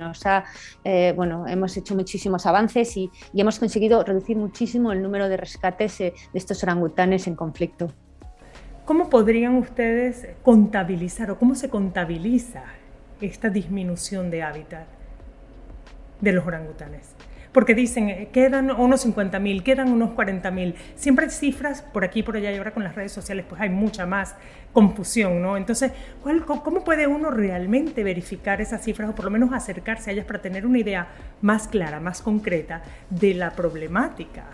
nos 0.00 0.26
ha, 0.26 0.44
bueno, 1.14 1.46
hemos 1.46 1.76
hecho 1.76 1.94
muchísimos 1.94 2.46
avances 2.46 2.96
y, 2.96 3.10
hemos 3.32 3.60
conseguido 3.60 4.02
reducir 4.02 4.36
muchísimo 4.36 4.90
el 4.90 5.02
número 5.02 5.28
de 5.28 5.36
rescates 5.36 5.98
de 5.98 6.14
estos 6.32 6.64
orangutanes 6.64 7.28
en 7.28 7.36
conflicto. 7.36 7.92
¿Cómo 8.84 9.08
podrían 9.08 9.56
ustedes 9.56 10.28
contabilizar 10.42 11.30
o 11.30 11.38
cómo 11.38 11.54
se 11.54 11.70
contabiliza 11.70 12.64
esta 13.20 13.48
disminución 13.48 14.30
de 14.30 14.42
hábitat 14.42 14.86
de 16.20 16.32
los 16.32 16.46
orangutanes? 16.46 17.14
porque 17.54 17.76
dicen, 17.76 18.10
eh, 18.10 18.28
quedan 18.32 18.72
unos 18.72 19.06
50.000, 19.06 19.62
quedan 19.62 19.92
unos 19.92 20.10
40.000. 20.10 20.74
Siempre 20.96 21.26
hay 21.26 21.30
cifras 21.30 21.82
por 21.82 22.04
aquí 22.04 22.24
por 22.24 22.36
allá 22.36 22.50
y 22.50 22.56
ahora 22.56 22.74
con 22.74 22.82
las 22.82 22.96
redes 22.96 23.12
sociales 23.12 23.46
pues 23.48 23.60
hay 23.60 23.70
mucha 23.70 24.06
más 24.06 24.34
confusión, 24.72 25.40
¿no? 25.40 25.56
Entonces, 25.56 25.92
¿cómo 26.64 26.82
puede 26.82 27.06
uno 27.06 27.30
realmente 27.30 28.02
verificar 28.02 28.60
esas 28.60 28.82
cifras 28.82 29.08
o 29.08 29.14
por 29.14 29.26
lo 29.26 29.30
menos 29.30 29.52
acercarse 29.52 30.10
a 30.10 30.12
ellas 30.14 30.26
para 30.26 30.42
tener 30.42 30.66
una 30.66 30.80
idea 30.80 31.06
más 31.42 31.68
clara, 31.68 32.00
más 32.00 32.22
concreta 32.22 32.82
de 33.08 33.34
la 33.34 33.52
problemática? 33.52 34.46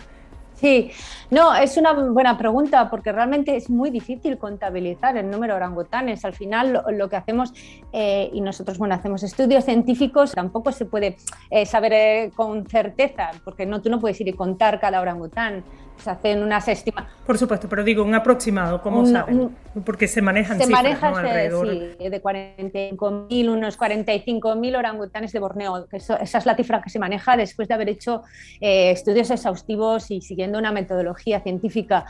Sí, 0.60 0.90
no, 1.30 1.54
es 1.54 1.78
una 1.78 1.94
buena 1.94 2.36
pregunta 2.36 2.90
porque 2.90 3.12
realmente 3.12 3.56
es 3.56 3.70
muy 3.70 3.88
difícil 3.88 4.36
contabilizar 4.36 5.16
el 5.16 5.30
número 5.30 5.54
de 5.54 5.56
orangutanes. 5.56 6.22
Al 6.26 6.34
final 6.34 6.84
lo, 6.90 7.08
que 7.08 7.16
hacemos, 7.16 7.54
eh, 7.94 8.28
y 8.30 8.42
nosotros 8.42 8.76
bueno, 8.76 8.94
hacemos 8.94 9.22
estudios 9.22 9.64
científicos, 9.64 10.32
tampoco 10.32 10.70
se 10.70 10.84
puede 10.84 11.16
eh, 11.48 11.64
saber 11.64 11.92
eh, 11.94 12.30
con 12.36 12.66
certeza, 12.66 13.30
porque 13.42 13.64
no, 13.64 13.80
tú 13.80 13.88
no 13.88 14.00
puedes 14.00 14.20
ir 14.20 14.28
y 14.28 14.34
contar 14.34 14.78
cada 14.80 15.00
orangután 15.00 15.64
se 16.00 16.10
hacen 16.10 16.42
unas 16.42 16.66
estimaciones. 16.68 17.20
Por 17.26 17.38
supuesto, 17.38 17.68
pero 17.68 17.84
digo, 17.84 18.02
un 18.02 18.14
aproximado, 18.14 18.82
¿cómo 18.82 19.06
saben? 19.06 19.56
Porque 19.84 20.08
se 20.08 20.20
manejan 20.20 20.58
se 20.58 20.64
cifras, 20.64 20.82
maneja, 20.82 21.08
Alrededor. 21.08 21.68
Sí, 21.68 22.08
de 22.08 22.22
45.000, 22.22 23.50
unos 23.50 23.78
45.000 23.78 24.76
orangutanes 24.76 25.32
de 25.32 25.38
Borneo, 25.38 25.86
que 25.88 25.98
esa 25.98 26.16
es 26.16 26.46
la 26.46 26.56
cifra 26.56 26.82
que 26.82 26.90
se 26.90 26.98
maneja 26.98 27.36
después 27.36 27.68
de 27.68 27.74
haber 27.74 27.88
hecho 27.88 28.22
eh, 28.60 28.90
estudios 28.90 29.30
exhaustivos 29.30 30.10
y 30.10 30.20
siguiendo 30.20 30.58
una 30.58 30.72
metodología 30.72 31.40
científica 31.40 32.06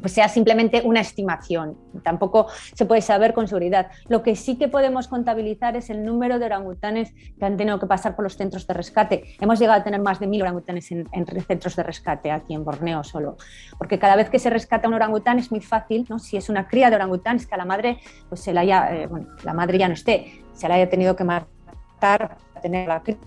pues 0.00 0.12
sea 0.12 0.28
simplemente 0.28 0.82
una 0.84 1.00
estimación. 1.00 1.76
Tampoco 2.02 2.48
se 2.74 2.86
puede 2.86 3.02
saber 3.02 3.34
con 3.34 3.48
seguridad. 3.48 3.90
Lo 4.08 4.22
que 4.22 4.36
sí 4.36 4.56
que 4.56 4.68
podemos 4.68 5.08
contabilizar 5.08 5.76
es 5.76 5.90
el 5.90 6.04
número 6.04 6.38
de 6.38 6.46
orangutanes 6.46 7.12
que 7.38 7.44
han 7.44 7.56
tenido 7.56 7.78
que 7.78 7.86
pasar 7.86 8.16
por 8.16 8.24
los 8.24 8.36
centros 8.36 8.66
de 8.66 8.74
rescate. 8.74 9.36
Hemos 9.40 9.58
llegado 9.58 9.80
a 9.80 9.84
tener 9.84 10.00
más 10.00 10.20
de 10.20 10.26
mil 10.26 10.42
orangutanes 10.42 10.90
en, 10.90 11.06
centros 11.46 11.76
de 11.76 11.82
rescate 11.82 12.30
aquí 12.30 12.54
en 12.54 12.64
Borneo 12.64 13.04
solo. 13.04 13.36
Porque 13.78 13.98
cada 13.98 14.16
vez 14.16 14.30
que 14.30 14.38
se 14.38 14.50
rescata 14.50 14.88
un 14.88 14.94
orangután 14.94 15.38
es 15.38 15.50
muy 15.50 15.60
fácil, 15.60 16.06
¿no? 16.08 16.18
si 16.18 16.36
es 16.36 16.48
una 16.48 16.68
cría 16.68 16.90
de 16.90 16.96
orangután, 16.96 17.36
es 17.36 17.46
que 17.46 17.54
a 17.54 17.58
la 17.58 17.64
madre, 17.64 17.98
pues 18.28 18.40
se 18.40 18.52
la, 18.52 18.62
haya, 18.62 18.94
eh, 18.94 19.06
bueno, 19.06 19.26
la 19.44 19.54
madre 19.54 19.78
ya 19.78 19.88
no 19.88 19.94
esté, 19.94 20.42
se 20.52 20.68
la 20.68 20.74
haya 20.74 20.88
tenido 20.88 21.16
que 21.16 21.24
matar 21.24 21.46
para 22.00 22.36
tener 22.60 22.88
la 22.88 23.02
cría 23.02 23.18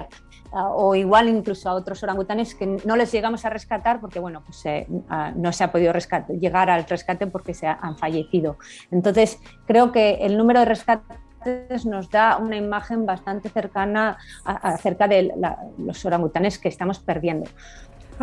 o 0.54 0.96
igual 0.96 1.30
incluso 1.30 1.70
a 1.70 1.74
otros 1.74 2.04
orangutanes 2.04 2.56
que 2.56 2.66
no 2.66 2.96
les 2.96 3.12
llegamos 3.12 3.44
a 3.46 3.50
rescatar 3.50 4.00
porque 4.00 4.20
bueno, 4.20 4.44
pues, 4.46 4.66
eh, 4.66 4.88
no 5.36 5.52
se 5.52 5.64
ha 5.64 5.72
podido 5.72 5.94
llegar 6.40 6.70
al 6.70 6.86
rescate 6.86 7.28
porque 7.28 7.54
se 7.54 7.68
han 7.68 7.98
fallecido. 7.98 8.58
Entonces, 8.92 9.40
creo 9.66 9.92
que 9.92 10.16
el 10.22 10.38
número 10.38 10.60
de 10.60 10.66
rescates 10.66 11.86
nos 11.86 12.10
da 12.10 12.38
una 12.38 12.56
imagen 12.56 13.06
bastante 13.06 13.50
cercana 13.50 14.18
acerca 14.46 15.08
de 15.08 15.34
los 15.78 16.06
orangutanes 16.06 16.58
que 16.58 16.70
estamos 16.70 17.00
perdiendo. 17.00 17.50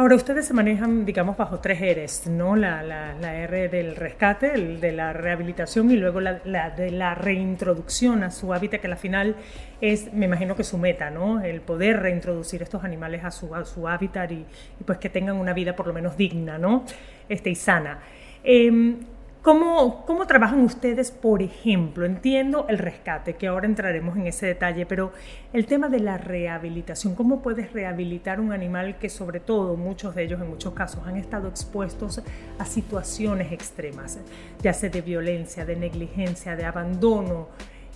Ahora, 0.00 0.16
ustedes 0.16 0.46
se 0.46 0.54
manejan, 0.54 1.04
digamos, 1.04 1.36
bajo 1.36 1.58
tres 1.58 1.78
Rs, 1.78 2.28
¿no? 2.28 2.56
La, 2.56 3.14
R 3.20 3.68
del 3.68 3.96
rescate, 3.96 4.54
el 4.54 4.80
de 4.80 4.92
la 4.92 5.12
rehabilitación 5.12 5.90
y 5.90 5.98
luego 5.98 6.20
la, 6.20 6.70
de 6.70 6.90
la 6.90 7.14
reintroducción 7.14 8.22
a 8.22 8.30
su 8.30 8.54
hábitat, 8.54 8.80
que 8.80 8.86
al 8.86 8.96
final 8.96 9.36
es, 9.82 10.10
me 10.14 10.24
imagino 10.24 10.56
que 10.56 10.64
su 10.64 10.78
meta, 10.78 11.10
¿no? 11.10 11.42
El 11.42 11.60
poder 11.60 12.00
reintroducir 12.00 12.62
estos 12.62 12.82
animales 12.82 13.24
a 13.24 13.30
su, 13.30 13.54
a 13.54 13.66
su 13.66 13.86
hábitat 13.88 14.32
y, 14.32 14.46
pues 14.86 14.96
que 14.96 15.10
tengan 15.10 15.36
una 15.36 15.52
vida 15.52 15.76
por 15.76 15.86
lo 15.86 15.92
menos 15.92 16.16
digna, 16.16 16.56
¿no? 16.56 16.86
Este, 17.28 17.50
y 17.50 17.54
sana. 17.54 17.98
Em, 18.42 19.00
¿Cómo, 19.42 20.04
¿Cómo, 20.04 20.26
trabajan 20.26 20.60
ustedes, 20.60 21.10
por 21.10 21.40
ejemplo? 21.40 22.04
Entiendo 22.04 22.66
el 22.68 22.76
rescate, 22.76 23.36
que 23.36 23.46
ahora 23.46 23.64
entraremos 23.64 24.14
en 24.18 24.26
ese 24.26 24.44
detalle, 24.44 24.84
pero 24.84 25.12
el 25.54 25.64
tema 25.64 25.88
de 25.88 25.98
la 25.98 26.18
rehabilitación, 26.18 27.14
¿cómo 27.14 27.40
puedes 27.40 27.72
rehabilitar 27.72 28.38
un 28.38 28.52
animal 28.52 28.98
que 28.98 29.08
sobre 29.08 29.40
todo 29.40 29.78
muchos 29.78 30.14
de 30.14 30.24
ellos 30.24 30.42
en 30.42 30.50
muchos 30.50 30.74
casos 30.74 31.06
han 31.06 31.16
estado 31.16 31.48
expuestos 31.48 32.20
a 32.58 32.66
situaciones 32.66 33.50
extremas, 33.50 34.18
ya 34.60 34.74
sea 34.74 34.90
de 34.90 35.00
violencia, 35.00 35.64
de 35.64 35.76
negligencia, 35.76 36.54
de 36.54 36.66
abandono? 36.66 37.48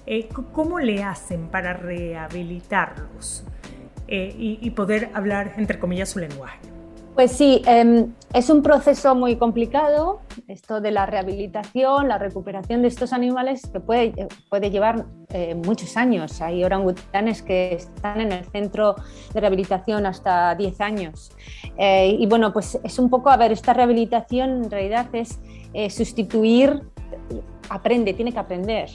Eh, 0.07 0.31
¿Cómo 0.55 0.81
le 0.81 1.05
hacen 1.05 1.49
para 1.49 1.75
rehabilitarlos 1.75 3.45
eh, 4.09 4.35
y, 4.35 4.61
y 4.63 4.71
poder 4.71 5.11
hablar, 5.13 5.53
entre 5.59 5.79
comillas, 5.79 6.09
su 6.09 6.21
lenguaje? 6.21 6.74
Pues 7.15 7.31
sí, 7.31 7.63
em, 7.67 8.13
es 8.33 8.51
un 8.51 8.61
proceso 8.61 9.15
muy 9.15 9.37
complicado, 9.37 10.23
esto 10.49 10.81
de 10.81 10.91
la 10.91 11.07
rehabilitación, 11.07 12.09
la 12.09 12.19
recuperación 12.19 12.83
de 12.83 12.89
estos 12.89 13.13
animales 13.13 13.69
que 13.73 13.79
puede, 13.79 14.27
puede 14.51 14.71
llevar 14.73 15.07
eh, 15.29 15.55
muchos 15.55 15.97
años. 15.97 16.41
Hay 16.41 16.65
orangutanes 16.65 17.43
que 17.43 17.75
están 17.75 18.21
en 18.21 18.33
el 18.33 18.45
centro 18.47 18.97
de 19.33 19.41
rehabilitación 19.41 20.07
hasta 20.07 20.57
10 20.57 20.81
años. 20.81 21.31
Eh, 21.79 22.17
y 22.19 22.27
bueno, 22.27 22.53
pues 22.53 22.81
es 22.83 22.99
un 22.99 23.09
poco, 23.09 23.31
a 23.31 23.37
ver, 23.37 23.53
esta 23.53 23.73
rehabilitación 23.73 24.65
en 24.65 24.71
realidad 24.73 25.07
es 25.13 25.39
eh, 25.73 25.91
sustituir, 25.91 26.83
aprende, 27.69 28.13
tiene 28.15 28.33
que 28.33 28.41
aprender. 28.41 28.91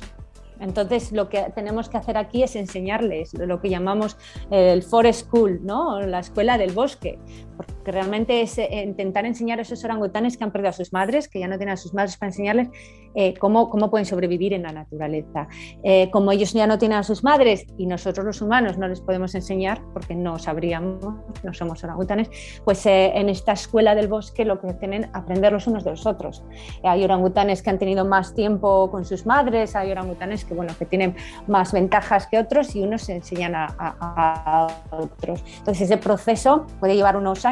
Entonces, 0.60 1.14
lo 1.14 1.30
que 1.30 1.54
tenemos 1.56 1.88
que 1.88 1.96
hacer 1.96 2.18
aquí 2.18 2.44
es 2.44 2.58
enseñarles 2.58 3.34
lo 3.34 3.62
que 3.62 3.70
llamamos 3.70 4.18
el 4.52 4.84
forest 4.84 5.28
school, 5.28 5.62
¿no? 5.64 6.02
la 6.02 6.20
escuela 6.20 6.58
del 6.58 6.74
bosque, 6.74 7.18
porque 7.60 7.92
realmente 7.92 8.42
es 8.42 8.58
eh, 8.58 8.70
intentar 8.86 9.26
enseñar 9.26 9.60
a 9.60 9.64
esos 9.64 9.84
orangutanes 9.84 10.38
que 10.38 10.46
han 10.46 10.52
perdido 10.52 10.70
a 10.70 10.74
sus 10.74 10.94
madres, 10.94 11.28
que 11.28 11.42
ya 11.42 11.48
no 11.50 11.58
tienen 11.58 11.74
a 11.74 11.78
sus 11.78 11.94
madres 11.94 12.16
para 12.16 12.30
enseñarles 12.30 12.70
eh, 13.16 13.34
cómo, 13.38 13.70
cómo, 13.70 13.90
pueden 13.90 14.06
sobrevivir 14.06 14.54
en 14.54 14.64
la 14.64 14.72
naturaleza. 14.72 15.50
Eh, 15.84 16.10
como 16.10 16.32
ellos 16.32 16.54
ya 16.54 16.68
no 16.68 16.78
tienen 16.78 17.00
a 17.00 17.04
sus 17.04 17.22
madres 17.22 17.66
y 17.78 17.86
nosotros 17.86 18.26
los 18.26 18.42
humanos 18.42 18.78
no 18.78 18.88
les 18.88 19.02
podemos 19.02 19.36
enseñar, 19.36 19.82
porque 19.92 20.16
no 20.16 20.40
sabríamos, 20.40 21.04
no 21.44 21.54
somos 21.54 21.84
orangutanes, 21.84 22.30
pues 22.64 22.86
en 22.86 23.28
esta 23.28 23.52
escuela 23.52 23.94
del 23.94 24.08
bosque 24.08 24.46
lo 24.46 24.62
que 24.62 24.74
tienen 24.76 25.10
aprender 25.12 25.52
los 25.52 25.68
unos 25.68 25.84
de 25.84 25.92
los 25.92 26.06
otros. 26.06 26.46
hay 26.84 27.04
orangutanes 27.04 27.62
que 27.62 27.72
han 27.72 27.80
tenido 27.80 28.06
más 28.06 28.34
tiempo 28.36 28.90
con 28.90 29.04
sus 29.04 29.26
madres, 29.26 29.76
hay 29.76 29.92
orangutanes 29.92 30.46
que, 30.46 30.54
bueno, 30.54 30.74
que 30.80 30.86
tienen 30.86 31.16
más 31.48 31.74
ventajas 31.74 32.28
que 32.28 32.38
otros 32.38 32.74
y 32.76 32.84
unos 32.84 33.02
se 33.02 33.16
enseñan 33.16 33.56
a, 33.56 33.68
a 33.80 34.68
otros. 34.92 35.44
Entonces 35.58 35.82
ese 35.82 35.98
proceso 35.98 36.68
puede 36.80 36.96
llevar 36.96 37.18
unos 37.18 37.44
años 37.46 37.49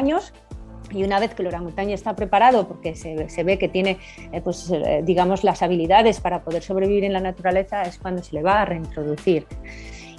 y 0.90 1.04
una 1.04 1.20
vez 1.20 1.34
que 1.34 1.42
el 1.42 1.48
orangután 1.48 1.88
ya 1.88 1.94
está 1.94 2.16
preparado, 2.16 2.66
porque 2.66 2.94
se, 2.94 3.28
se 3.28 3.44
ve 3.44 3.58
que 3.58 3.68
tiene, 3.68 3.98
eh, 4.32 4.40
pues, 4.40 4.70
eh, 4.70 5.02
digamos, 5.04 5.44
las 5.44 5.62
habilidades 5.62 6.20
para 6.20 6.42
poder 6.42 6.62
sobrevivir 6.62 7.04
en 7.04 7.12
la 7.12 7.20
naturaleza, 7.20 7.82
es 7.82 7.98
cuando 7.98 8.22
se 8.22 8.34
le 8.34 8.42
va 8.42 8.62
a 8.62 8.64
reintroducir. 8.64 9.46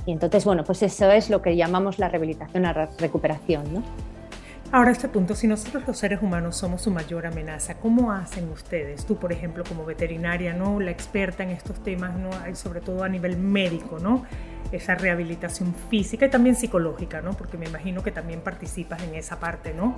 Y 0.05 0.12
entonces, 0.12 0.45
bueno, 0.45 0.63
pues 0.63 0.81
eso 0.83 1.12
es 1.12 1.29
lo 1.29 1.41
que 1.41 1.55
llamamos 1.55 2.00
la 2.00 2.09
rehabilitación, 2.09 2.63
la 2.63 2.89
recuperación. 2.98 3.74
¿no? 3.74 3.83
Ahora, 4.71 4.91
este 4.91 5.07
punto, 5.07 5.33
si 5.33 5.47
nosotros 5.47 5.88
los 5.88 5.97
seres 5.97 6.21
humanos 6.21 6.57
somos 6.57 6.83
su 6.83 6.91
mayor 6.91 7.25
amenaza, 7.25 7.79
¿cómo 7.79 8.11
hacen 8.11 8.49
ustedes? 8.49 9.03
Tú, 9.03 9.15
por 9.15 9.31
ejemplo, 9.31 9.63
como 9.67 9.83
veterinaria, 9.83 10.53
¿no? 10.53 10.79
La 10.79 10.91
experta 10.91 11.41
en 11.41 11.49
estos 11.49 11.81
temas, 11.81 12.15
¿no? 12.15 12.29
Sobre 12.55 12.79
todo 12.79 13.03
a 13.03 13.09
nivel 13.09 13.38
médico, 13.38 13.97
¿no? 13.99 14.25
esa 14.71 14.95
rehabilitación 14.95 15.73
física 15.89 16.27
y 16.27 16.29
también 16.29 16.55
psicológica, 16.55 17.21
¿no? 17.21 17.33
Porque 17.33 17.57
me 17.57 17.67
imagino 17.67 18.03
que 18.03 18.11
también 18.11 18.41
participas 18.41 19.01
en 19.01 19.15
esa 19.15 19.39
parte, 19.39 19.73
¿no? 19.73 19.95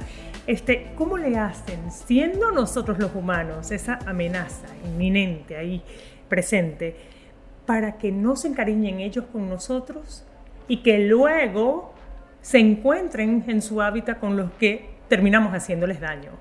Este, 0.47 0.93
¿Cómo 0.95 1.17
le 1.17 1.37
hacen, 1.37 1.91
siendo 1.91 2.51
nosotros 2.51 2.97
los 2.99 3.13
humanos, 3.13 3.71
esa 3.71 3.99
amenaza 4.05 4.67
inminente 4.85 5.57
ahí 5.57 5.83
presente, 6.29 6.95
para 7.65 7.97
que 7.97 8.11
no 8.11 8.35
se 8.35 8.47
encariñen 8.47 9.01
ellos 9.01 9.25
con 9.31 9.49
nosotros 9.49 10.23
y 10.67 10.77
que 10.83 10.99
luego 10.99 11.90
se 12.41 12.59
encuentren 12.59 13.43
en 13.47 13.61
su 13.61 13.81
hábitat 13.81 14.19
con 14.19 14.35
los 14.35 14.51
que 14.53 14.89
terminamos 15.07 15.53
haciéndoles 15.53 15.99
daño? 15.99 16.31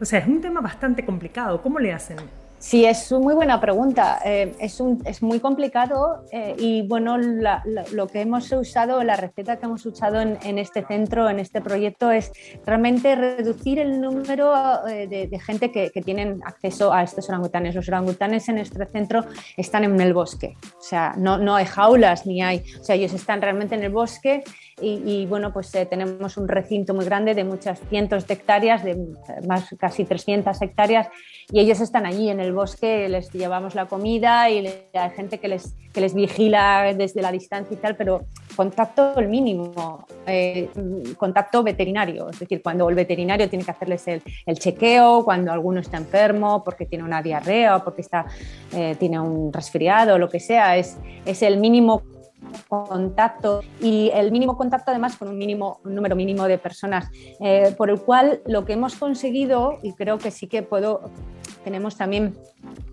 O 0.00 0.04
sea, 0.04 0.18
es 0.18 0.26
un 0.26 0.40
tema 0.40 0.60
bastante 0.60 1.04
complicado. 1.04 1.62
¿Cómo 1.62 1.78
le 1.78 1.92
hacen? 1.92 2.16
Sí, 2.64 2.86
es 2.86 3.12
una 3.12 3.24
muy 3.26 3.34
buena 3.34 3.60
pregunta. 3.60 4.20
Eh, 4.24 4.56
es, 4.58 5.22
muy 5.22 5.38
complicado 5.38 6.24
eh, 6.32 6.56
y 6.58 6.80
bueno, 6.88 7.18
lo 7.18 8.06
que 8.06 8.22
hemos 8.22 8.50
usado, 8.52 9.04
la 9.04 9.16
receta 9.16 9.58
que 9.58 9.66
hemos 9.66 9.84
usado 9.84 10.22
en, 10.22 10.58
este 10.58 10.82
centro, 10.82 11.28
en 11.28 11.40
este 11.40 11.60
proyecto, 11.60 12.10
es 12.10 12.32
realmente 12.64 13.16
reducir 13.16 13.80
el 13.80 14.00
número 14.00 14.54
eh, 14.88 15.06
de, 15.06 15.38
gente 15.40 15.70
que, 15.70 15.90
que, 15.90 16.00
tienen 16.00 16.40
acceso 16.42 16.90
a 16.90 17.02
estos 17.02 17.28
orangutanes. 17.28 17.74
Los 17.74 17.86
orangutanes 17.88 18.48
en 18.48 18.56
este 18.56 18.86
centro 18.86 19.26
están 19.58 19.84
en 19.84 20.00
el 20.00 20.14
bosque, 20.14 20.56
o 20.78 20.82
sea, 20.82 21.12
no, 21.18 21.36
no 21.36 21.56
hay 21.56 21.66
jaulas 21.66 22.24
ni 22.24 22.42
hay, 22.42 22.64
o 22.80 22.82
sea, 22.82 22.96
ellos 22.96 23.12
están 23.12 23.42
realmente 23.42 23.74
en 23.74 23.82
el 23.82 23.92
bosque 23.92 24.42
y, 24.80 25.24
bueno, 25.26 25.52
pues 25.52 25.70
tenemos 25.70 26.36
un 26.36 26.48
recinto 26.48 26.94
muy 26.94 27.04
grande 27.04 27.34
de 27.34 27.44
muchas 27.44 27.80
cientos 27.88 28.26
de 28.26 28.34
hectáreas, 28.34 28.82
de 28.82 28.98
más 29.46 29.72
casi 29.78 30.04
300 30.04 30.60
hectáreas 30.62 31.08
y 31.50 31.60
ellos 31.60 31.80
están 31.80 32.06
allí 32.06 32.28
en 32.28 32.40
el 32.40 32.53
bosque, 32.54 33.08
les 33.08 33.30
llevamos 33.32 33.74
la 33.74 33.86
comida 33.86 34.50
y 34.50 34.66
hay 34.92 35.10
gente 35.10 35.38
que 35.38 35.48
les, 35.48 35.74
que 35.92 36.00
les 36.00 36.14
vigila 36.14 36.94
desde 36.96 37.22
la 37.22 37.32
distancia 37.32 37.74
y 37.74 37.78
tal, 37.78 37.96
pero 37.96 38.26
contacto 38.56 39.18
el 39.18 39.28
mínimo, 39.28 40.06
eh, 40.26 40.70
contacto 41.16 41.62
veterinario, 41.62 42.30
es 42.30 42.38
decir, 42.38 42.62
cuando 42.62 42.88
el 42.88 42.94
veterinario 42.94 43.48
tiene 43.48 43.64
que 43.64 43.70
hacerles 43.70 44.06
el, 44.06 44.22
chequeo, 44.58 45.24
cuando 45.24 45.52
alguno 45.52 45.80
está 45.80 45.96
enfermo 45.96 46.62
porque 46.64 46.86
tiene 46.86 47.04
una 47.04 47.22
diarrea 47.22 47.76
o 47.76 47.84
porque 47.84 48.02
está, 48.02 48.26
eh, 48.72 48.96
tiene 48.98 49.18
un 49.20 49.52
resfriado 49.52 50.18
lo 50.18 50.28
que 50.28 50.40
sea, 50.40 50.76
es, 50.76 50.96
es 51.24 51.42
el 51.42 51.58
mínimo 51.58 52.02
contacto. 52.68 53.62
Y 53.80 54.10
el 54.14 54.32
mínimo 54.32 54.56
contacto 54.56 54.90
además 54.90 55.16
con 55.16 55.28
un, 55.28 55.38
mínimo, 55.38 55.80
número 55.84 56.16
mínimo 56.16 56.44
de 56.44 56.58
personas, 56.58 57.10
eh, 57.40 57.74
por 57.76 57.90
el 57.90 58.00
cual 58.00 58.40
lo 58.46 58.64
que 58.64 58.74
hemos 58.74 58.96
conseguido, 58.96 59.78
y 59.82 59.92
creo 59.92 60.18
que 60.18 60.30
sí 60.30 60.46
que 60.46 60.62
puedo, 60.62 61.02
tenemos 61.64 61.96
también 61.96 62.36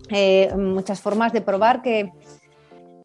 eh, 0.08 0.52
muchas 0.56 1.00
formas 1.00 1.32
de 1.32 1.40
probar 1.40 1.82
que, 1.82 2.10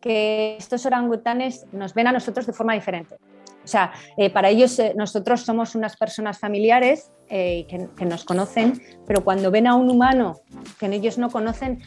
que 0.01 0.55
estos 0.57 0.85
orangutanes 0.85 1.65
nos 1.71 1.93
ven 1.93 2.07
a 2.07 2.11
nosotros 2.11 2.47
de 2.47 2.53
forma 2.53 2.73
diferente. 2.73 3.15
O 3.63 3.67
sea, 3.67 3.91
eh, 4.15 4.29
para 4.29 4.49
ellos 4.49 4.81
nosotros 4.95 5.41
somos 5.41 5.75
unas 5.75 5.97
personas 5.97 6.39
familiares 6.39 7.11
que, 7.27 7.67
que, 7.97 8.05
nos 8.05 8.23
conocen, 8.23 8.81
pero 9.05 9.25
cuando 9.25 9.51
ven 9.51 9.67
a 9.67 9.75
un 9.75 9.89
humano 9.89 10.39
que 10.79 10.85
ellos 10.85 11.17
no 11.17 11.29
conocen, 11.29 11.83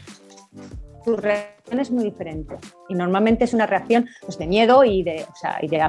su 1.03 1.17
reacción 1.17 1.79
es 1.79 1.91
muy 1.91 2.03
diferente. 2.03 2.55
Y 2.89 2.95
normalmente 2.95 3.45
es 3.45 3.53
una 3.53 3.65
reacción 3.65 4.07
pues, 4.21 4.37
de 4.37 4.47
miedo 4.47 4.83
y 4.83 5.03
de, 5.03 5.25
o 5.29 5.35
sea, 5.35 5.57
y 5.61 5.67
de 5.67 5.81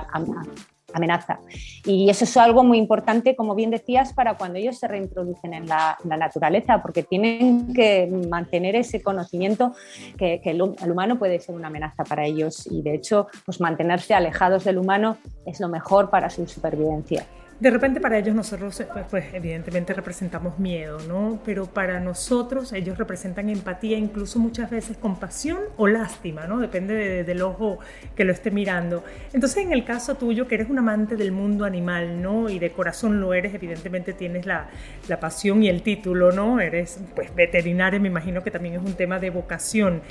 amenaza. 0.95 1.41
Y 1.85 2.09
eso 2.11 2.25
es 2.25 2.37
algo 2.37 2.65
muy 2.65 2.79
importante, 2.79 3.37
como 3.37 3.55
bien 3.55 3.71
decías, 3.71 4.13
para 4.13 4.37
cuando 4.37 4.59
ellos 4.59 4.79
se 4.79 4.89
reintroducen 4.89 5.55
en 5.55 5.67
la, 5.67 5.99
naturaleza, 6.05 6.83
porque 6.83 7.03
tienen 7.03 7.73
que 7.73 8.07
mantener 8.29 8.77
ese 8.77 9.03
conocimiento 9.03 9.73
que, 10.17 10.41
el, 10.45 10.75
el, 10.83 10.91
humano 10.91 11.19
puede 11.19 11.41
ser 11.41 11.55
una 11.55 11.69
amenaza 11.69 12.05
para 12.05 12.25
ellos 12.25 12.67
y 12.71 12.83
de 12.83 12.95
hecho, 12.95 13.29
pues 13.45 13.61
mantenerse 13.61 14.15
alejados 14.15 14.65
del 14.65 14.79
humano 14.79 15.17
es 15.47 15.61
lo 15.61 15.69
mejor 15.69 16.11
para 16.11 16.29
su 16.31 16.47
supervivencia 16.47 17.27
de 17.63 17.71
repente 17.71 18.01
para 18.01 18.19
ellos 18.19 18.35
nosotros, 18.35 18.81
eh, 18.81 18.89
pues, 18.93 19.07
pues, 19.09 19.25
evidentemente 19.33 19.95
representamos 19.95 20.59
miedo, 20.59 20.99
¿no? 21.07 21.41
Pero 21.45 21.67
para 21.67 22.01
nosotros 22.01 22.73
ellos 22.73 22.99
representan 22.99 23.49
empatía, 23.49 23.97
incluso 23.97 24.41
muchas 24.41 24.69
veces 24.69 24.97
compasión 24.97 25.61
o 25.77 25.87
lástima, 25.87 26.49
¿no? 26.49 26.59
Depende 26.59 27.23
del 27.23 27.41
ojo 27.41 27.79
que 28.17 28.25
lo 28.25 28.33
esté 28.33 28.51
mirando. 28.51 29.05
Entonces 29.33 29.65
en 29.65 29.73
el 29.73 29.85
caso 29.85 30.17
tuyo, 30.17 30.49
que 30.49 30.57
eres 30.57 30.71
un 30.71 30.81
amante 30.81 31.15
del 31.15 31.31
mundo 31.31 31.65
animal, 31.65 32.21
¿no? 32.21 32.49
Y 32.49 32.59
de 32.59 32.73
corazón 32.73 33.21
lo 33.21 33.33
eres, 33.33 33.55
evidentemente 33.55 34.13
tienes 34.13 34.45
la, 34.45 34.69
la 35.07 35.21
pasión 35.21 35.63
y 35.63 35.69
el 35.69 35.83
título, 35.83 36.33
¿no? 36.33 36.59
Eres 36.59 36.99
pues 37.15 37.33
veterinaria, 37.33 38.01
me 38.01 38.09
imagino 38.09 38.43
que 38.43 38.51
también 38.51 38.75
es 38.75 38.83
un 38.83 38.95
tema 38.95 39.21
de 39.21 39.31
vocación. 39.31 40.03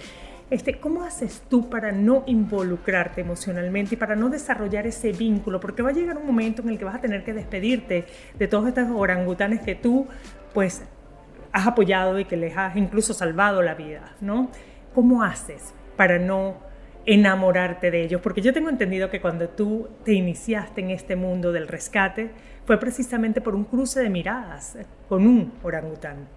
Este, 0.52 0.82
¿Cómo 0.82 1.06
haces 1.06 1.44
tú 1.50 1.70
para 1.70 1.94
no 1.94 2.24
involucrarte 2.28 3.22
emocionalmente 3.22 3.96
y 3.96 3.98
para 3.98 4.18
no 4.18 4.28
desarrollar 4.28 4.86
ese 4.86 5.14
vínculo? 5.14 5.62
Porque 5.62 5.82
va 5.82 5.92
a 5.92 5.94
llegar 5.94 6.18
un 6.18 6.28
momento 6.28 6.62
en 6.62 6.68
el 6.68 6.78
que 6.78 6.84
vas 6.84 6.96
a 6.96 7.00
tener 7.00 7.24
que 7.24 7.34
despedirte 7.34 8.04
de 8.38 8.48
todos 8.50 8.68
estos 8.68 8.90
orangutanes 8.94 9.62
que 9.62 9.76
tú 9.76 10.08
pues 10.54 10.84
has 11.54 11.68
apoyado 11.68 12.20
y 12.20 12.26
que 12.26 12.36
les 12.36 12.58
has 12.58 12.76
incluso 12.76 13.14
salvado 13.14 13.62
la 13.62 13.76
vida, 13.76 14.18
¿no? 14.20 14.52
¿Cómo 14.94 15.24
haces 15.24 15.74
para 15.96 16.20
no 16.20 16.58
enamorarte 17.06 17.90
de 17.90 18.04
ellos? 18.04 18.20
Porque 18.20 18.42
yo 18.42 18.52
tengo 18.52 18.68
entendido 18.68 19.10
que 19.10 19.22
cuando 19.22 19.48
tú 19.48 19.88
te 20.04 20.12
iniciaste 20.12 20.82
en 20.82 20.92
este 20.92 21.16
mundo 21.16 21.54
del 21.54 21.70
rescate 21.70 22.30
fue 22.66 22.78
precisamente 22.78 23.40
por 23.40 23.56
un 23.56 23.64
cruce 23.64 24.02
de 24.02 24.10
miradas 24.10 24.78
con 25.08 25.26
un 25.26 25.54
orangután. 25.64 26.28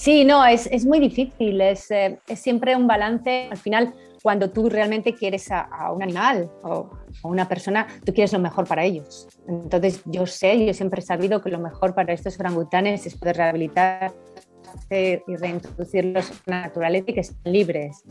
Sí, 0.00 0.24
no, 0.24 0.46
es, 0.46 0.66
es 0.72 0.86
muy 0.86 0.98
difícil, 0.98 1.60
es, 1.60 1.90
eh, 1.90 2.18
es, 2.26 2.40
siempre 2.40 2.74
un 2.74 2.86
balance. 2.86 3.48
Al 3.50 3.58
final, 3.58 3.92
cuando 4.22 4.48
tú 4.48 4.70
realmente 4.70 5.12
quieres 5.12 5.50
a, 5.50 5.92
un 5.92 6.02
animal 6.02 6.50
o 6.62 6.88
a 7.22 7.28
una 7.28 7.46
persona, 7.46 7.86
tú 8.02 8.14
quieres 8.14 8.32
lo 8.32 8.38
mejor 8.38 8.66
para 8.66 8.82
ellos. 8.82 9.28
Entonces, 9.46 10.00
yo 10.06 10.24
sé, 10.24 10.64
yo 10.64 10.72
siempre 10.72 11.00
he 11.00 11.04
sabido 11.04 11.42
que 11.42 11.50
lo 11.50 11.58
mejor 11.58 11.94
para 11.94 12.14
estos 12.14 12.40
orangutanes 12.40 13.04
es 13.04 13.14
poder 13.14 13.36
rehabilitar 13.36 14.14
y 14.88 15.36
reintroducirlos 15.36 16.30
en 16.30 16.36
la 16.46 16.62
naturaleza 16.62 17.04
y 17.08 17.12
que 17.12 17.20
estén 17.20 17.52
libres. 17.52 18.02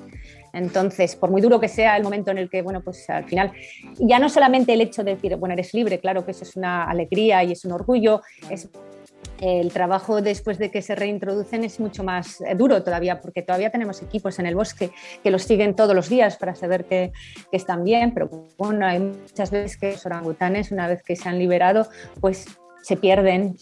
Entonces, 0.53 1.15
por 1.15 1.31
muy 1.31 1.41
duro 1.41 1.59
que 1.59 1.69
sea 1.69 1.97
el 1.97 2.03
momento 2.03 2.29
en 2.29 2.37
el 2.37 2.51
que, 2.51 2.61
bueno, 2.61 2.81
pues 2.81 3.09
al 3.09 3.25
final, 3.25 3.51
ya 3.97 4.19
no 4.19 4.29
solamente 4.29 4.73
el 4.73 4.81
hecho 4.81 5.03
de 5.03 5.15
decir, 5.15 5.35
bueno, 5.37 5.53
eres 5.53 5.73
libre, 5.73 5.99
claro 5.99 6.23
que 6.23 6.31
eso 6.31 6.43
es 6.43 6.55
una 6.55 6.83
alegría 6.83 7.43
y 7.43 7.53
es 7.53 7.65
un 7.65 7.71
orgullo, 7.71 8.21
es 8.51 8.69
el 9.41 9.71
trabajo 9.71 10.21
después 10.21 10.57
de 10.57 10.69
que 10.69 10.81
se 10.81 10.95
reintroducen 10.95 11.63
es 11.63 11.79
mucho 11.79 12.03
más 12.03 12.41
eh, 12.41 12.55
duro 12.55 12.83
todavía, 12.83 13.21
porque 13.21 13.41
todavía 13.41 13.69
tenemos 13.69 14.01
equipos 14.01 14.39
en 14.39 14.45
el 14.45 14.55
bosque 14.55 14.91
que 15.23 15.31
los 15.31 15.43
siguen 15.43 15.75
todos 15.75 15.95
los 15.95 16.09
días 16.09 16.37
para 16.37 16.55
saber 16.55 16.85
que, 16.85 17.11
están 17.51 17.83
bien, 17.83 18.13
pero 18.13 18.29
bueno, 18.57 18.85
hay 18.85 18.99
muchas 18.99 19.51
veces 19.51 19.77
que 19.77 19.91
los 19.93 20.05
orangutanes, 20.05 20.71
una 20.71 20.87
vez 20.87 21.01
que 21.03 21.15
se 21.15 21.27
han 21.29 21.39
liberado, 21.39 21.87
pues 22.19 22.45
se 22.81 22.97
pierden, 22.97 23.55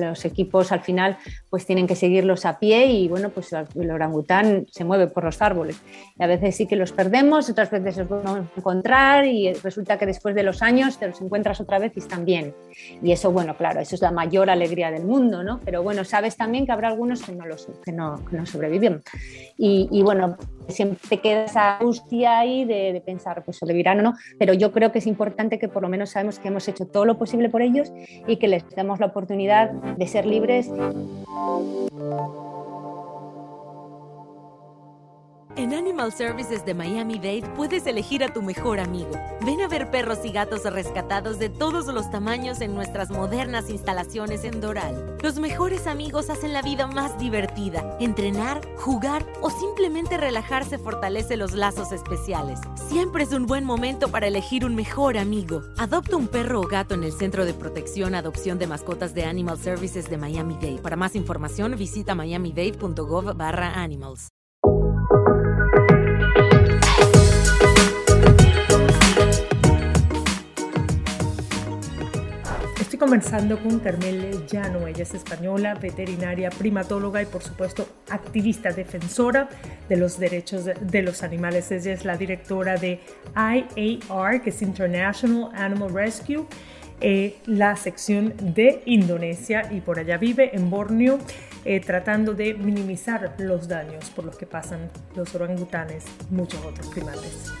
los 0.00 0.24
equipos 0.24 0.72
al 0.72 0.80
final 0.80 1.18
pues 1.50 1.66
tienen 1.66 1.86
que 1.86 1.96
seguirlos 1.96 2.46
a 2.46 2.58
pie 2.58 2.86
y 2.86 3.08
bueno, 3.08 3.30
pues 3.30 3.52
el 3.52 3.90
orangután 3.90 4.66
se 4.70 4.84
mueve 4.84 5.08
por 5.08 5.24
los 5.24 5.40
árboles. 5.42 5.80
Y 6.18 6.22
a 6.22 6.26
veces 6.26 6.56
sí 6.56 6.66
que 6.66 6.76
los 6.76 6.92
perdemos, 6.92 7.48
otras 7.50 7.70
veces 7.70 7.96
los 7.96 8.08
podemos 8.08 8.46
encontrar 8.56 9.26
y 9.26 9.52
resulta 9.54 9.98
que 9.98 10.06
después 10.06 10.34
de 10.34 10.42
los 10.42 10.62
años 10.62 10.98
te 10.98 11.08
los 11.08 11.20
encuentras 11.20 11.60
otra 11.60 11.78
vez 11.78 11.92
y 11.96 12.00
están 12.00 12.24
bien. 12.24 12.54
Y 13.02 13.12
eso, 13.12 13.32
bueno, 13.32 13.56
claro, 13.56 13.80
eso 13.80 13.94
es 13.94 14.02
la 14.02 14.10
mayor 14.10 14.50
alegría 14.50 14.90
del 14.90 15.04
mundo, 15.04 15.42
¿no? 15.42 15.60
Pero 15.64 15.82
bueno, 15.82 16.04
sabes 16.04 16.36
también 16.36 16.66
que 16.66 16.72
habrá 16.72 16.88
algunos 16.88 17.22
que 17.22 17.32
no, 17.32 17.46
los, 17.46 17.68
que 17.84 17.92
no, 17.92 18.18
sobreviven. 18.44 19.02
Y, 19.56 19.88
y, 19.90 20.02
bueno, 20.02 20.36
siempre 20.68 21.20
queda 21.20 21.44
esa 21.44 21.78
angustia 21.78 22.38
ahí 22.38 22.64
de, 22.64 23.02
pensar, 23.04 23.44
pues 23.44 23.56
sobrevivirán 23.56 24.00
o 24.00 24.02
no, 24.02 24.14
pero 24.38 24.52
yo 24.52 24.72
creo 24.72 24.92
que 24.92 24.98
es 24.98 25.06
importante 25.06 25.58
que 25.58 25.68
por 25.68 25.82
lo 25.82 25.88
menos 25.88 26.10
sabemos 26.10 26.38
que 26.38 26.48
hemos 26.48 26.68
hecho 26.68 26.86
todo 26.86 27.04
lo 27.04 27.18
posible 27.18 27.48
por 27.48 27.62
ellos 27.62 27.92
y 28.26 28.36
que 28.36 28.48
les 28.48 28.68
demos 28.70 29.00
la 29.00 29.06
oportunidad 29.06 29.70
de 29.70 30.06
ser 30.06 30.26
libres. 30.26 30.70
En 35.58 35.74
Animal 35.74 36.12
Services 36.12 36.64
de 36.64 36.72
Miami-Dade 36.72 37.42
puedes 37.56 37.84
elegir 37.88 38.22
a 38.22 38.32
tu 38.32 38.42
mejor 38.42 38.78
amigo. 38.78 39.10
Ven 39.44 39.60
a 39.60 39.66
ver 39.66 39.90
perros 39.90 40.20
y 40.22 40.30
gatos 40.30 40.62
rescatados 40.62 41.40
de 41.40 41.48
todos 41.48 41.92
los 41.92 42.08
tamaños 42.12 42.60
en 42.60 42.76
nuestras 42.76 43.10
modernas 43.10 43.68
instalaciones 43.68 44.44
en 44.44 44.60
Doral. 44.60 45.16
Los 45.20 45.40
mejores 45.40 45.88
amigos 45.88 46.30
hacen 46.30 46.52
la 46.52 46.62
vida 46.62 46.86
más 46.86 47.18
divertida. 47.18 47.96
Entrenar, 47.98 48.60
jugar 48.76 49.26
o 49.40 49.50
simplemente 49.50 50.16
relajarse 50.16 50.78
fortalece 50.78 51.36
los 51.36 51.54
lazos 51.54 51.90
especiales. 51.90 52.60
Siempre 52.88 53.24
es 53.24 53.32
un 53.32 53.46
buen 53.46 53.64
momento 53.64 54.12
para 54.12 54.28
elegir 54.28 54.64
un 54.64 54.76
mejor 54.76 55.18
amigo. 55.18 55.64
Adopta 55.76 56.14
un 56.14 56.28
perro 56.28 56.60
o 56.60 56.68
gato 56.68 56.94
en 56.94 57.02
el 57.02 57.10
Centro 57.10 57.44
de 57.44 57.52
Protección 57.52 58.14
Adopción 58.14 58.60
de 58.60 58.68
Mascotas 58.68 59.12
de 59.12 59.24
Animal 59.24 59.58
Services 59.58 60.08
de 60.08 60.18
Miami-Dade. 60.18 60.78
Para 60.78 60.94
más 60.94 61.16
información 61.16 61.74
visita 61.76 62.14
miamidade.gov 62.14 63.34
animals. 73.00 73.18
conversando 73.18 73.58
con 73.58 73.80
Carmel 73.80 74.46
Llano. 74.46 74.86
Ella 74.86 75.02
es 75.02 75.14
española, 75.14 75.74
veterinaria, 75.74 76.50
primatóloga 76.50 77.20
y 77.20 77.26
por 77.26 77.42
supuesto 77.42 77.86
activista 78.10 78.70
defensora 78.70 79.48
de 79.88 79.96
los 79.96 80.18
derechos 80.18 80.64
de 80.64 81.02
los 81.02 81.22
animales. 81.22 81.70
Ella 81.72 81.92
es 81.92 82.04
la 82.04 82.16
directora 82.16 82.76
de 82.76 83.00
IAR, 83.34 84.42
que 84.42 84.50
es 84.50 84.62
International 84.62 85.50
Animal 85.54 85.92
Rescue, 85.92 86.46
eh, 87.00 87.38
la 87.46 87.76
sección 87.76 88.34
de 88.40 88.82
Indonesia 88.86 89.68
y 89.70 89.80
por 89.80 89.98
allá 89.98 90.16
vive 90.16 90.54
en 90.54 90.70
Borneo. 90.70 91.18
Eh, 91.64 91.80
tratando 91.80 92.34
de 92.34 92.54
minimizar 92.54 93.34
los 93.38 93.68
daños 93.68 94.10
por 94.10 94.24
los 94.24 94.36
que 94.38 94.46
pasan 94.46 94.88
los 95.16 95.34
orangutanes 95.34 96.04
y 96.30 96.34
muchos 96.34 96.64
otros 96.64 96.86
primates. 96.86 97.52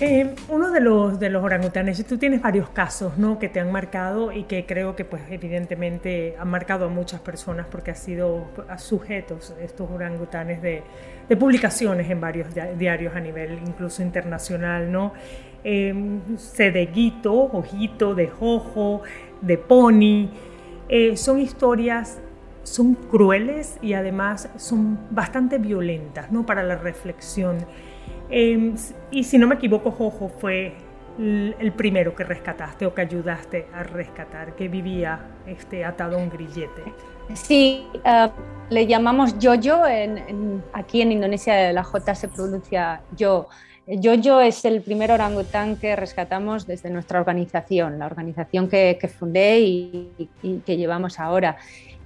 Eh, 0.00 0.34
uno 0.48 0.72
de 0.72 0.80
los, 0.80 1.20
de 1.20 1.30
los 1.30 1.44
orangutanes, 1.44 2.04
tú 2.04 2.18
tienes 2.18 2.42
varios 2.42 2.68
casos 2.68 3.16
¿no? 3.16 3.38
que 3.38 3.48
te 3.48 3.60
han 3.60 3.70
marcado 3.70 4.32
y 4.32 4.42
que 4.44 4.66
creo 4.66 4.96
que 4.96 5.04
pues 5.04 5.22
evidentemente 5.30 6.34
han 6.38 6.48
marcado 6.48 6.86
a 6.86 6.88
muchas 6.88 7.20
personas 7.20 7.66
porque 7.70 7.92
han 7.92 7.96
sido 7.96 8.44
sujetos 8.76 9.54
estos 9.60 9.88
orangutanes 9.90 10.60
de, 10.62 10.82
publicaciones 11.38 12.10
en 12.10 12.20
varios 12.20 12.48
diarios 12.76 13.14
a 13.14 13.20
nivel 13.20 13.58
incluso 13.66 14.02
internacional, 14.02 14.90
¿no? 14.92 15.14
Cedeguito, 15.64 17.32
Ojito, 17.32 18.14
de 18.14 18.28
Jojo, 18.28 19.02
de 19.40 19.56
Pony, 19.56 20.28
eh, 20.88 21.16
son 21.16 21.40
historias 21.40 22.20
son 22.64 22.94
crueles 22.94 23.78
y 23.82 23.92
además 23.92 24.48
son 24.56 24.98
bastante 25.10 25.58
violentas 25.58 26.32
¿no? 26.32 26.44
para 26.44 26.62
la 26.62 26.76
reflexión. 26.76 27.58
Em, 28.36 28.74
y 29.12 29.22
si 29.22 29.38
no 29.38 29.46
me 29.46 29.54
equivoco, 29.54 29.92
Jojo 29.92 30.28
fue 30.28 30.74
el 31.16 31.72
primero 31.76 32.16
que 32.16 32.24
rescataste 32.24 32.84
o 32.84 32.92
que 32.92 33.02
ayudaste 33.02 33.68
a 33.72 33.84
rescatar, 33.84 34.56
que 34.56 34.66
vivía 34.66 35.20
este, 35.46 35.84
atado 35.84 36.16
a 36.16 36.18
un 36.18 36.30
grillete. 36.30 36.82
Sí, 37.34 37.86
eh, 38.04 38.28
le 38.70 38.88
llamamos 38.88 39.36
Jojo, 39.40 39.86
en, 39.86 40.64
aquí 40.72 41.02
en 41.02 41.12
Indonesia 41.12 41.72
la 41.72 41.84
J 41.84 42.12
se 42.16 42.26
pronuncia 42.26 43.02
yo. 43.16 43.46
Jojo 43.86 44.40
es 44.40 44.64
el 44.64 44.82
primer 44.82 45.12
orangután 45.12 45.76
que 45.76 45.94
rescatamos 45.94 46.66
desde 46.66 46.90
nuestra 46.90 47.20
organización, 47.20 48.00
la 48.00 48.06
organización 48.06 48.68
que, 48.68 48.98
fundé 49.16 49.60
y, 49.60 50.28
y, 50.42 50.58
que 50.58 50.76
llevamos 50.76 51.20
ahora. 51.20 51.56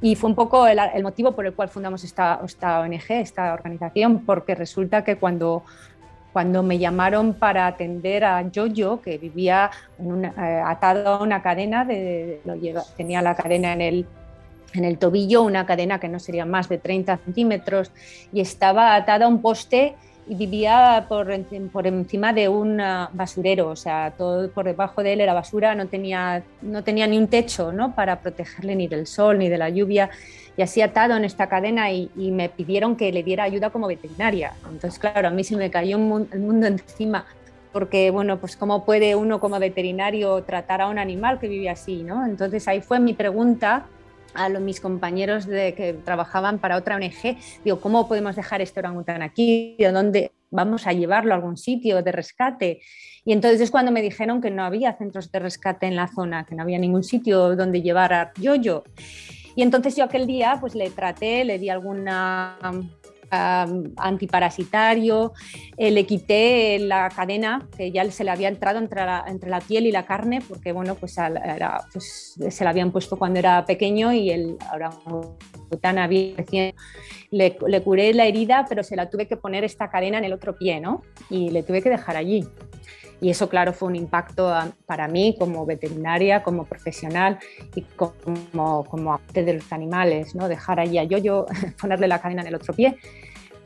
Y 0.01 0.14
fue 0.14 0.31
un 0.31 0.37
poco 0.37 0.67
el, 0.67 1.03
motivo 1.03 1.33
por 1.33 1.47
el 1.47 1.55
cual 1.55 1.69
fundamos 1.69 2.05
esta, 2.05 2.41
esta, 2.45 2.81
ONG, 2.81 3.11
esta 3.11 3.53
organización, 3.53 4.25
porque 4.25 4.55
resulta 4.55 5.03
que 5.03 5.17
cuando 5.17 5.64
cuando 6.33 6.62
me 6.62 6.79
llamaron 6.79 7.35
para 7.35 7.67
atender 7.67 8.25
a 8.25 8.45
Jojo, 8.55 9.01
que 9.01 9.19
vivía 9.19 9.71
eh, 9.99 10.62
atado 10.64 11.09
a 11.09 11.23
una 11.23 11.43
cadena, 11.43 11.85
de, 11.85 12.41
tenía 12.97 13.23
la 13.23 13.35
cadena 13.35 13.73
en 13.73 13.81
el, 13.81 14.07
en 14.75 14.85
el 14.85 14.99
tobillo, 14.99 15.43
una 15.43 15.67
cadena 15.67 15.99
que 15.99 16.09
no 16.09 16.19
sería 16.19 16.45
más 16.45 16.69
de 16.69 16.79
30 16.79 17.19
centímetros, 17.25 17.91
y 18.33 18.41
estaba 18.41 18.95
atada 18.95 19.27
a 19.27 19.29
un 19.29 19.41
poste 19.41 19.97
y 20.29 20.35
vivía 20.35 21.07
por, 21.09 21.29
por, 21.73 21.87
encima 21.87 22.33
de 22.33 22.49
un 22.49 22.83
basurero, 23.12 23.69
o 23.69 23.77
sea, 23.77 24.12
todo 24.17 24.51
por 24.51 24.67
debajo 24.67 25.03
de 25.03 25.14
él 25.14 25.21
era 25.21 25.33
basura, 25.33 25.75
no 25.75 25.87
tenía, 25.87 26.43
no 26.62 26.85
tenía 26.85 27.07
ni 27.07 27.17
un 27.17 27.29
techo 27.29 27.73
¿no? 27.73 27.95
para 27.95 28.21
protegerle 28.21 28.77
ni 28.77 28.88
del 28.88 29.07
sol 29.07 29.38
ni 29.38 29.49
de 29.49 29.59
la 29.59 29.71
lluvia, 29.71 30.11
y 30.57 30.62
así 30.62 30.83
atado 30.83 31.17
en 31.17 31.25
esta 31.25 31.49
cadena 31.49 31.91
y, 31.93 32.11
me 32.17 32.49
pidieron 32.49 32.97
que 32.97 33.12
le 33.12 33.23
diera 33.23 33.45
ayuda 33.45 33.71
como 33.71 33.87
veterinaria. 33.87 34.55
Entonces, 34.71 34.99
claro, 34.99 35.29
a 35.29 35.31
mí 35.31 35.45
se 35.45 35.57
me 35.57 35.71
cayó 35.71 35.97
el 35.97 36.41
mundo 36.41 36.67
encima, 36.67 37.27
porque, 37.73 38.11
bueno, 38.11 38.38
pues 38.38 38.57
cómo 38.57 38.85
puede 38.85 39.14
uno 39.14 39.41
como 39.41 39.59
veterinario 39.59 40.43
tratar 40.43 40.81
a 40.83 40.88
un 40.88 40.99
animal 40.99 41.38
que 41.38 41.49
vive 41.49 41.71
así, 41.71 42.03
¿no? 42.03 42.27
Entonces 42.27 42.67
ahí 42.67 42.81
fue 42.81 42.99
mi 42.99 43.14
pregunta 43.14 43.87
a 44.38 44.48
mis 44.48 44.81
compañeros 44.81 45.46
de, 45.46 45.74
que 45.74 45.92
trabajaban 45.92 46.59
para 46.59 46.77
otra 46.77 46.96
ONG, 46.96 47.37
digo, 47.64 47.81
¿cómo 47.81 48.09
podemos 48.09 48.37
dejar 48.37 48.62
este 48.62 48.81
orangután 48.81 49.22
aquí? 49.22 49.77
¿De 49.79 49.90
dónde 49.92 50.33
vamos 50.51 50.87
a 50.87 50.92
llevarlo 50.92 51.33
a 51.33 51.37
algún 51.37 51.57
sitio 51.57 52.03
de 52.03 52.12
rescate? 52.12 52.81
Y 53.24 53.33
entonces 53.33 53.61
es 53.61 53.70
cuando 53.70 53.92
me 53.92 54.01
dijeron 54.01 54.40
que 54.40 54.51
no 54.51 54.64
había 54.64 54.96
centros 54.96 55.31
de 55.31 55.38
rescate 55.38 55.87
en 55.87 55.96
la 55.96 56.09
zona, 56.09 56.46
que 56.46 56.55
no 56.55 56.62
había 56.62 56.79
ningún 56.79 57.05
sitio 57.05 57.57
donde 57.57 57.83
llevar 57.83 58.12
a 58.12 58.33
Yoyo. 58.40 58.85
Y 59.55 59.62
entonces 59.62 59.96
yo 59.96 60.05
aquel 60.05 60.27
día 60.27 60.57
pues 60.61 60.74
le 60.74 60.88
traté, 60.90 61.44
le 61.44 61.59
di 61.59 61.68
alguna 61.68 62.57
antiparasitario, 63.31 65.33
eh, 65.77 65.91
le 65.91 66.07
quité 66.07 66.79
la 66.79 67.09
cadena 67.09 67.67
que 67.77 67.91
ya 67.91 68.09
se 68.11 68.25
le 68.25 68.31
había 68.31 68.49
entrado 68.49 68.79
entre 68.79 69.05
la, 69.05 69.25
entre 69.27 69.51
la 69.51 69.61
piel 69.61 69.87
y 69.87 69.93
la 69.93 70.05
carne, 70.05 70.41
porque 70.47 70.73
bueno, 70.73 70.95
pues, 70.95 71.17
era, 71.19 71.85
pues, 71.93 72.38
se 72.49 72.64
la 72.64 72.71
habían 72.71 72.91
puesto 72.91 73.17
cuando 73.17 73.38
era 73.38 73.64
pequeño 73.64 74.12
y 74.12 74.31
el 74.31 74.57
orangután 74.73 75.99
había 75.99 76.37
recién 76.37 76.75
le, 77.31 77.57
le, 77.67 77.83
curé 77.83 78.14
la 78.14 78.27
herida, 78.27 78.64
pero 78.69 78.83
se 78.83 78.97
la 78.97 79.11
tuve 79.11 79.27
que 79.27 79.37
poner 79.37 79.64
esta 79.64 79.91
cadena 79.91 80.19
en 80.19 80.25
el 80.25 80.33
otro 80.33 80.57
pie, 80.57 80.81
¿no? 80.81 81.03
Y 81.29 81.51
le 81.51 81.62
tuve 81.62 81.83
que 81.83 81.91
dejar 81.91 82.17
allí. 82.17 82.47
Y 83.20 83.31
eso, 83.31 83.48
claro, 83.48 83.72
fue 83.72 83.88
un 83.88 83.96
impacto 83.96 84.52
para 84.87 85.09
mí 85.09 85.35
como 85.38 85.66
veterinaria, 85.66 86.42
como 86.42 86.64
profesional 86.64 87.38
y 87.74 87.83
como, 87.83 88.85
como 88.85 89.14
amante 89.14 89.44
de 89.44 89.54
los 89.54 89.72
animales, 89.72 90.35
¿no? 90.35 90.48
Dejar 90.48 90.78
allí 90.78 90.98
a 90.98 91.04
yo 91.04 91.46
ponerle 91.81 92.07
la 92.07 92.20
cadena 92.20 92.42
en 92.42 92.48
el 92.48 92.54
otro 92.54 92.74
pie. 92.74 92.96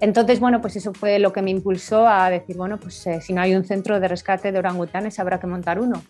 Entonces, 0.01 0.41
bueno, 0.41 0.61
pues 0.61 0.75
eso 0.77 0.93
fue 0.93 1.19
lo 1.19 1.33
que 1.33 1.43
me 1.43 1.51
impulsó 1.51 2.09
a 2.09 2.29
decir, 2.29 2.57
bueno, 2.57 2.79
pues 2.79 3.07
eh, 3.07 3.21
si 3.21 3.33
no 3.33 3.41
hay 3.41 3.55
un 3.55 3.65
centro 3.65 4.01
de 4.01 4.09
rescate 4.09 4.51
de 4.51 4.59
orangutanes, 4.59 5.21
habrá 5.21 5.39
que 5.39 5.47
montar 5.47 5.79
uno. 5.79 6.03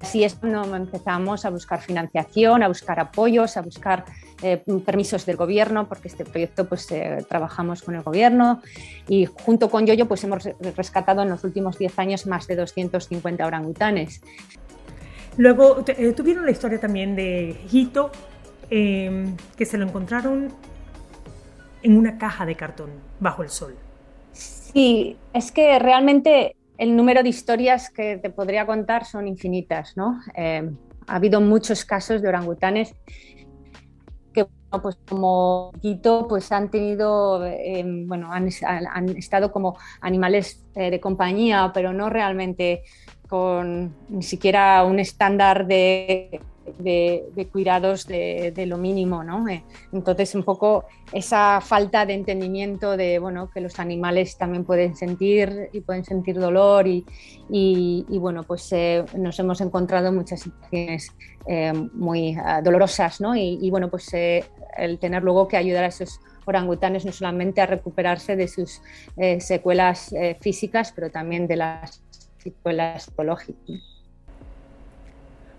Así 0.00 0.24
es 0.24 0.34
cuando 0.34 0.74
empezamos 0.74 1.44
a 1.44 1.50
buscar 1.50 1.80
financiación, 1.80 2.62
a 2.62 2.68
buscar 2.68 2.98
apoyos, 2.98 3.56
a 3.56 3.62
buscar 3.62 4.04
eh, 4.42 4.62
permisos 4.84 5.24
del 5.26 5.36
gobierno, 5.36 5.88
porque 5.88 6.08
este 6.08 6.24
proyecto 6.24 6.66
pues 6.66 6.90
eh, 6.92 7.24
trabajamos 7.28 7.82
con 7.82 7.94
el 7.94 8.02
gobierno 8.02 8.60
y 9.08 9.26
junto 9.26 9.70
con 9.70 9.86
Yoyo 9.86 10.06
pues 10.06 10.24
hemos 10.24 10.44
rescatado 10.76 11.22
en 11.22 11.30
los 11.30 11.44
últimos 11.44 11.78
10 11.78 11.98
años 11.98 12.26
más 12.26 12.46
de 12.46 12.56
250 12.56 13.46
orangutanes. 13.46 14.20
Luego 15.36 15.84
eh, 15.86 16.12
tuvieron 16.12 16.44
la 16.44 16.50
historia 16.50 16.80
también 16.80 17.14
de 17.14 17.56
Hito, 17.70 18.10
em, 18.70 19.36
que 19.56 19.66
se 19.66 19.76
lo 19.76 19.84
encontraron 19.84 20.48
en 21.82 21.96
una 21.96 22.18
caja 22.18 22.46
de 22.46 22.54
cartón 22.54 22.90
bajo 23.20 23.42
el 23.42 23.50
sol. 23.50 23.76
Sí, 24.32 25.16
es 25.32 25.52
que 25.52 25.78
realmente 25.78 26.56
el 26.78 26.96
número 26.96 27.22
de 27.22 27.28
historias 27.28 27.90
que 27.90 28.16
te 28.16 28.30
podría 28.30 28.66
contar 28.66 29.04
son 29.04 29.28
infinitas, 29.28 29.96
¿no? 29.96 30.20
Eh, 30.34 30.70
ha 31.06 31.14
habido 31.14 31.40
muchos 31.40 31.84
casos 31.84 32.22
de 32.22 32.28
orangutanes 32.28 32.94
pues 34.82 34.98
como 35.08 35.72
Quito, 35.80 36.26
pues 36.28 36.50
han 36.52 36.70
tenido, 36.70 37.44
eh, 37.46 37.84
bueno, 38.06 38.30
han, 38.32 38.48
estado 39.16 39.52
como 39.52 39.76
animales 40.00 40.64
eh, 40.74 40.90
de 40.90 41.00
compañía, 41.00 41.70
pero 41.72 41.92
no 41.92 42.10
realmente 42.10 42.82
con 43.28 43.94
ni 44.08 44.22
siquiera 44.22 44.84
un 44.84 44.98
estándar 45.00 45.66
de 45.66 46.40
de, 46.78 47.48
cuidados 47.52 48.06
de, 48.06 48.64
lo 48.66 48.78
mínimo, 48.78 49.22
¿no? 49.22 49.48
Eh, 49.48 49.62
entonces, 49.92 50.34
un 50.34 50.42
poco 50.42 50.84
esa 51.12 51.60
falta 51.60 52.04
de 52.04 52.14
entendimiento 52.14 52.96
de, 52.96 53.18
bueno, 53.18 53.50
que 53.52 53.60
los 53.60 53.78
animales 53.78 54.36
también 54.36 54.64
pueden 54.64 54.96
sentir 54.96 55.70
y 55.72 55.80
pueden 55.80 56.04
sentir 56.04 56.38
dolor 56.38 56.86
y, 56.86 57.04
bueno, 58.18 58.42
pues 58.42 58.72
eh, 58.72 59.04
nos 59.16 59.38
hemos 59.38 59.60
encontrado 59.60 60.12
muchas 60.12 60.40
situaciones 60.40 61.12
muy 61.94 62.36
ah, 62.42 62.60
dolorosas, 62.60 63.20
¿no? 63.20 63.36
Y, 63.36 63.70
bueno, 63.70 63.88
pues 63.88 64.10
el 64.78 64.98
tener 64.98 65.22
luego 65.22 65.48
que 65.48 65.56
ayudar 65.56 65.84
a 65.84 65.88
esos 65.88 66.20
orangutanes 66.44 67.04
no 67.04 67.12
solamente 67.12 67.60
a 67.60 67.66
recuperarse 67.66 68.36
de 68.36 68.46
sus 68.48 68.80
secuelas 69.40 70.14
físicas, 70.40 70.92
pero 70.92 71.10
también 71.10 71.48
de 71.48 71.56
las 71.56 72.02
secuelas 72.38 73.02
psicológicas. 73.04 73.96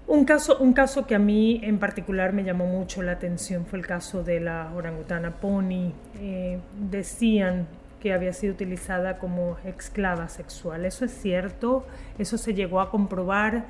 Un 0.08 0.24
caso, 0.24 0.58
un 0.60 0.72
caso 0.72 1.06
que 1.06 1.16
a 1.16 1.20
mí 1.20 1.60
en 1.64 1.80
particular 1.80 2.32
me 2.32 2.46
llamó 2.46 2.66
mucho 2.66 3.04
la 3.04 3.12
atención 3.12 3.66
fue 3.66 3.78
el 3.80 3.86
caso 3.86 4.24
de 4.24 4.40
la 4.40 4.72
orangutana 4.74 5.32
Pony. 5.42 5.92
Eh, 6.22 6.60
decían 6.90 7.68
que 8.00 8.14
había 8.14 8.32
sido 8.32 8.54
utilizada 8.54 9.18
como 9.18 9.58
esclava 9.66 10.30
sexual. 10.30 10.86
¿Eso 10.86 11.04
es 11.04 11.12
cierto? 11.12 11.86
¿Eso 12.18 12.38
se 12.38 12.54
llegó 12.54 12.80
a 12.80 12.90
comprobar? 12.90 13.66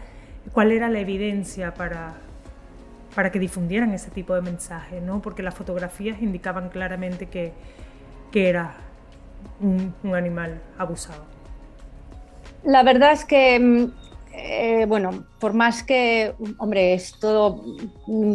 ¿Cuál 0.53 0.71
era 0.71 0.89
la 0.89 0.99
evidencia 0.99 1.73
para, 1.73 2.17
para 3.17 3.31
que 3.31 3.39
difundieran 3.39 3.95
ese 3.95 4.11
tipo 4.11 4.35
de 4.35 4.41
mensaje? 4.41 5.01
¿no? 5.01 5.23
Porque 5.23 5.41
las 5.41 5.55
fotografías 5.55 6.21
indicaban 6.21 6.69
claramente 6.69 7.25
que, 7.25 7.51
que 8.31 8.47
era 8.47 8.75
un, 9.59 9.91
animal 10.13 10.61
abusado. 10.77 11.25
La 12.63 12.83
verdad 12.83 13.13
es 13.13 13.25
que 13.25 13.59
mm, 13.59 13.91
eh, 14.33 14.85
bueno, 14.87 15.25
por 15.39 15.53
más 15.53 15.81
que, 15.81 16.35
hombre, 16.59 16.93
es 16.93 17.19
todo, 17.19 17.63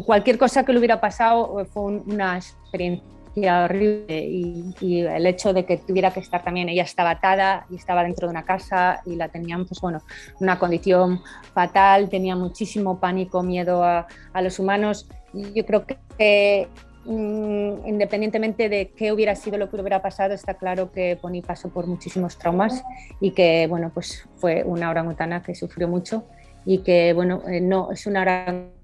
cualquier 0.04 0.36
cosa 0.36 0.64
que 0.64 0.72
le 0.72 0.80
hubiera 0.80 1.00
pasado 1.00 1.64
fue 1.72 1.82
una 1.84 2.38
experiencia 2.38 3.06
horrible 3.36 4.24
y, 4.24 5.00
el 5.00 5.26
hecho 5.26 5.52
de 5.52 5.64
que 5.64 5.78
tuviera 5.78 6.10
que 6.10 6.20
estar 6.20 6.42
también, 6.42 6.68
ella 6.68 6.82
estaba 6.82 7.10
atada 7.10 7.66
y 7.70 7.76
estaba 7.76 8.04
dentro 8.04 8.26
de 8.26 8.32
una 8.32 8.44
casa 8.44 9.00
y 9.06 9.16
la 9.16 9.28
tenían, 9.28 9.66
pues 9.66 9.80
bueno, 9.80 10.02
una 10.40 10.58
condición 10.58 11.20
fatal, 11.54 12.08
tenía 12.08 12.36
muchísimo 12.36 12.98
pánico, 12.98 13.42
miedo 13.42 13.82
a, 13.84 14.06
a 14.32 14.42
los 14.42 14.58
humanos. 14.58 15.08
Yo 15.32 15.64
creo 15.64 15.86
que 15.86 16.68
Mm, 17.04 17.84
independientemente 17.86 18.68
de 18.68 18.92
qué 18.96 19.10
hubiera 19.10 19.34
sido 19.34 19.58
lo 19.58 19.68
que 19.68 19.76
hubiera 19.76 20.00
pasado, 20.02 20.34
está 20.34 20.54
claro 20.54 20.92
que 20.92 21.18
Pony 21.20 21.42
pasó 21.44 21.68
por 21.68 21.86
muchísimos 21.88 22.38
traumas 22.38 22.84
y 23.20 23.32
que, 23.32 23.66
bueno, 23.68 23.90
pues 23.92 24.28
fue 24.36 24.62
una 24.64 24.88
orangutana 24.88 25.42
que 25.42 25.54
sufrió 25.54 25.88
mucho 25.88 26.24
y 26.64 26.78
que, 26.78 27.12
bueno, 27.12 27.42
eh, 27.48 27.60
no 27.60 27.90
es 27.90 28.06
una 28.06 28.22
orangutana 28.22 28.81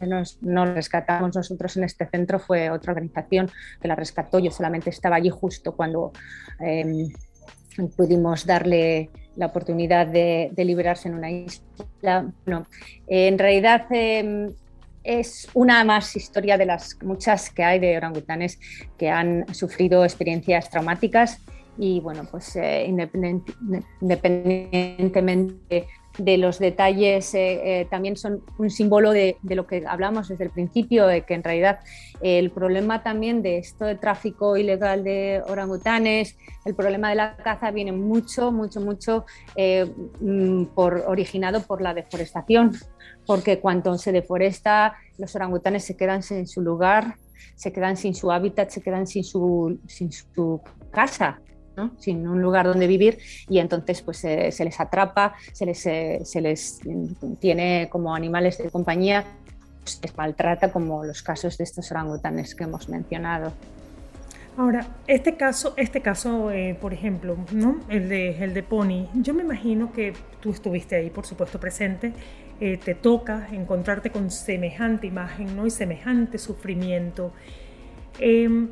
nos, 0.00 0.42
no 0.42 0.66
rescatamos 0.66 1.34
nosotros 1.34 1.76
en 1.76 1.84
este 1.84 2.06
centro, 2.06 2.38
fue 2.38 2.70
otra 2.70 2.92
organización 2.92 3.50
que 3.80 3.88
la 3.88 3.94
rescató. 3.94 4.38
Yo 4.38 4.50
solamente 4.50 4.90
estaba 4.90 5.16
allí 5.16 5.30
justo 5.30 5.74
cuando 5.74 6.12
em, 6.60 7.08
pudimos 7.96 8.46
darle 8.46 9.10
la 9.36 9.46
oportunidad 9.46 10.06
de, 10.06 10.50
de, 10.52 10.64
liberarse 10.64 11.08
en 11.08 11.14
una 11.14 11.30
isla. 11.30 12.30
No, 12.46 12.66
en 13.06 13.38
realidad 13.38 13.86
em, 13.90 14.52
es 15.04 15.48
una 15.54 15.84
más 15.84 16.14
historia 16.16 16.58
de 16.58 16.66
las 16.66 16.98
muchas 17.02 17.50
que 17.50 17.64
hay 17.64 17.78
de 17.78 17.96
orangutanes 17.96 18.58
que 18.98 19.08
han 19.08 19.46
sufrido 19.54 20.04
experiencias 20.04 20.68
traumáticas 20.70 21.40
y 21.78 22.00
bueno, 22.00 22.26
pues 22.28 22.56
eh, 22.56 22.84
independientemente 22.86 25.86
de 26.18 26.36
los 26.36 26.58
detalles, 26.58 27.32
eh, 27.34 27.82
eh, 27.82 27.86
también 27.88 28.16
son 28.16 28.42
un 28.58 28.70
símbolo 28.70 29.12
de, 29.12 29.36
lo 29.44 29.68
que 29.68 29.84
hablamos 29.86 30.26
desde 30.28 30.42
el 30.42 30.50
principio, 30.50 31.06
de 31.06 31.22
que 31.22 31.34
en 31.34 31.44
realidad 31.44 31.78
el 32.20 32.50
problema 32.50 33.04
también 33.04 33.42
de 33.42 33.58
esto 33.58 33.84
de 33.84 33.94
tráfico 33.94 34.56
ilegal 34.56 35.04
de 35.04 35.40
orangutanes, 35.46 36.36
el 36.64 36.74
problema 36.74 37.10
de 37.10 37.14
la 37.14 37.36
caza 37.36 37.70
viene 37.70 37.92
mucho, 37.92 38.50
mucho, 38.50 38.80
mucho 38.80 39.24
mm, 40.20 40.64
por, 40.74 41.04
originado 41.06 41.62
por 41.62 41.80
la 41.80 41.94
deforestación 41.94 42.72
porque 43.24 43.60
cuando 43.60 43.96
se 43.98 44.10
deforesta, 44.10 44.96
los 45.18 45.36
orangutanes 45.36 45.84
se 45.84 45.96
quedan 45.96 46.22
sin 46.22 46.48
su 46.48 46.62
lugar, 46.62 47.16
se 47.54 47.72
quedan 47.72 47.96
sin 47.96 48.14
su 48.14 48.32
hábitat, 48.32 48.70
se 48.70 48.80
quedan 48.80 49.06
sin 49.06 49.22
su, 49.22 49.78
sin 49.86 50.10
su 50.10 50.60
casa, 50.90 51.40
¿no? 51.78 51.92
sin 51.98 52.26
un 52.26 52.42
lugar 52.42 52.66
donde 52.66 52.86
vivir 52.86 53.18
y 53.48 53.58
entonces 53.58 54.02
pues 54.02 54.18
se 54.18 54.64
les 54.64 54.80
atrapa, 54.80 55.34
se 55.52 55.64
les, 55.64 55.78
se 55.78 56.40
les 56.40 56.80
tiene 57.40 57.88
como 57.90 58.14
animales 58.14 58.58
de 58.58 58.70
compañía, 58.70 59.24
se 59.84 60.00
les 60.02 60.16
maltrata 60.16 60.72
como 60.72 61.04
los 61.04 61.22
casos 61.22 61.56
de 61.56 61.64
estos 61.64 61.90
orangutanes 61.90 62.54
que 62.54 62.64
hemos 62.64 62.88
mencionado. 62.88 63.52
Ahora, 64.58 64.88
este 65.06 65.36
caso, 65.36 65.74
este 65.76 66.00
caso 66.00 66.50
eh, 66.50 66.76
por 66.80 66.92
ejemplo, 66.92 67.36
¿no? 67.52 67.78
el, 67.88 68.08
de, 68.08 68.42
el 68.42 68.54
de 68.54 68.64
Pony, 68.64 69.06
yo 69.14 69.32
me 69.32 69.44
imagino 69.44 69.92
que 69.92 70.14
tú 70.40 70.50
estuviste 70.50 70.96
ahí, 70.96 71.10
por 71.10 71.24
supuesto, 71.24 71.60
presente, 71.60 72.12
eh, 72.60 72.76
te 72.76 72.96
toca 72.96 73.46
encontrarte 73.52 74.10
con 74.10 74.32
semejante 74.32 75.06
imagen 75.06 75.54
¿no? 75.54 75.64
y 75.64 75.70
semejante 75.70 76.38
sufrimiento. 76.38 77.32
Em, 78.18 78.70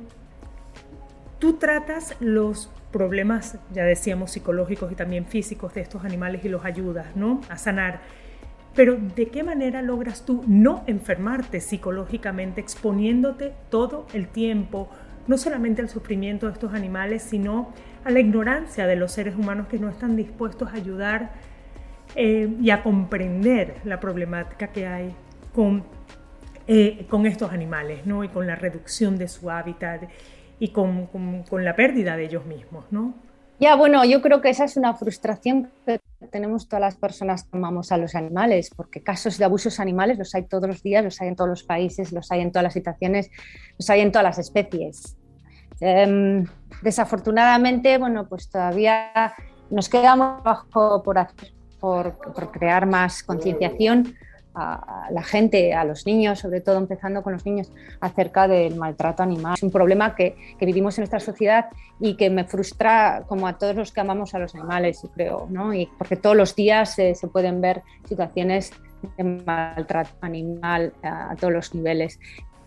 tú 1.39 1.53
tratas 1.53 2.17
los 2.19 2.69
problemas, 2.97 3.59
ya 3.75 3.85
decíamos, 3.85 4.31
psicológicos 4.31 4.91
y 4.91 4.95
también 4.95 5.27
físicos 5.27 5.75
de 5.75 5.83
estos 5.83 6.03
animales 6.03 6.43
y 6.47 6.49
los 6.49 6.65
ayudas 6.65 7.15
¿no? 7.15 7.43
a 7.51 7.59
sanar. 7.59 8.01
Pero 8.75 8.97
¿de 8.97 9.29
qué 9.29 9.43
manera 9.43 9.83
logras 9.83 10.25
tú 10.25 10.43
no 10.47 10.83
enfermarte 10.87 11.61
psicológicamente 11.61 12.63
exponiéndote 12.63 13.53
todo 13.69 14.07
el 14.15 14.29
tiempo? 14.29 14.89
no 15.27 15.39
solamente 15.39 15.83
al 15.83 15.89
sufrimiento 15.89 16.47
de 16.47 16.53
estos 16.53 16.73
animales, 16.73 17.23
sino 17.23 17.73
a 18.05 18.11
la 18.11 18.21
ignorancia 18.21 18.87
de 18.87 18.97
los 18.97 19.13
seres 19.13 19.35
humanos 19.35 19.67
que 19.67 19.79
no 19.79 19.89
están 19.89 20.17
dispuestos 20.17 20.69
a 20.69 20.75
ayudar 20.75 21.33
eh, 22.15 22.49
y 22.61 22.71
a 22.71 22.83
comprender 22.83 23.79
la 23.85 23.99
problemática 23.99 24.69
que 24.69 24.87
hay 24.87 25.15
con, 25.53 25.85
eh, 26.69 27.07
con 27.09 27.27
estos 27.27 27.53
animales, 27.53 28.07
¿no? 28.07 28.23
Y 28.23 28.29
con 28.29 28.47
la 28.47 28.55
reducción 28.55 29.19
de 29.19 29.27
su 29.27 29.51
hábitat 29.51 30.05
y 30.59 30.69
con, 30.69 31.07
con, 31.07 31.65
la 31.65 31.77
pérdida 31.77 32.17
de 32.17 32.25
ellos 32.25 32.47
mismos, 32.47 32.85
¿no? 32.91 33.15
Ya, 33.59 33.75
bueno, 33.75 34.05
yo 34.05 34.21
creo 34.21 34.43
que 34.43 34.51
esa 34.51 34.65
es 34.65 34.77
una 34.77 34.95
frustración 34.95 35.71
que 35.87 35.99
tenemos 36.31 36.69
todas 36.69 36.81
las 36.81 36.97
personas 36.97 37.45
que 37.45 37.57
amamos 37.57 37.91
a 37.91 37.97
los 37.97 38.15
animales, 38.15 38.71
porque 38.75 39.03
casos 39.03 39.39
de 39.39 39.45
abusos 39.47 39.81
animales 39.81 40.19
los 40.19 40.35
hay 40.35 40.45
todos 40.45 40.69
los 40.69 40.83
días, 40.83 41.03
los 41.03 41.21
hay 41.21 41.29
en 41.29 41.37
todos 41.37 41.49
los 41.49 41.63
países, 41.63 42.13
los 42.13 42.31
hay 42.31 42.43
en 42.43 42.53
todas 42.53 42.65
las 42.65 42.75
situaciones, 42.75 43.31
los 43.79 43.89
hay 43.89 44.01
en 44.01 44.13
todas 44.13 44.25
las 44.25 44.39
especies. 44.39 45.17
Em, 45.81 46.47
desafortunadamente, 46.83 47.97
bueno, 47.99 48.29
pues 48.29 48.49
todavía 48.51 49.35
nos 49.71 49.89
queda 49.89 50.17
por 50.73 51.19
hacer, 51.19 51.53
por, 51.81 52.17
crear 52.51 52.87
más 52.87 53.23
concienciación 53.23 54.15
a, 54.57 55.09
la 55.11 55.23
gente, 55.23 55.75
a 55.75 55.85
los 55.85 56.07
niños, 56.07 56.39
sobre 56.39 56.61
todo 56.61 56.79
empezando 56.79 57.23
con 57.23 57.35
los 57.35 57.45
niños, 57.45 57.71
acerca 58.01 58.49
del 58.49 58.77
maltrato 58.77 59.23
animal. 59.23 59.55
Es 59.55 59.63
un 59.63 59.71
problema 59.71 60.15
que, 60.15 60.37
vivimos 60.61 60.99
en 60.99 61.03
nuestra 61.03 61.21
sociedad 61.21 61.67
y 62.01 62.17
que 62.17 62.29
me 62.31 62.45
frustra 62.45 63.25
como 63.29 63.47
a 63.47 63.59
todos 63.59 63.77
los 63.77 63.93
que 63.93 64.01
amamos 64.01 64.35
a 64.35 64.39
los 64.39 64.55
animales, 64.55 65.01
yo 65.03 65.11
creo, 65.11 65.47
¿no? 65.51 65.73
Y 65.73 65.89
porque 65.99 66.17
todos 66.17 66.37
los 66.37 66.57
días 66.57 66.95
se 66.95 67.29
pueden 67.33 67.61
ver 67.61 67.83
situaciones 68.09 68.73
de 69.17 69.25
maltrato 69.25 70.11
animal 70.21 70.93
a 71.03 71.35
todos 71.39 71.53
los 71.53 71.75
niveles. 71.75 72.19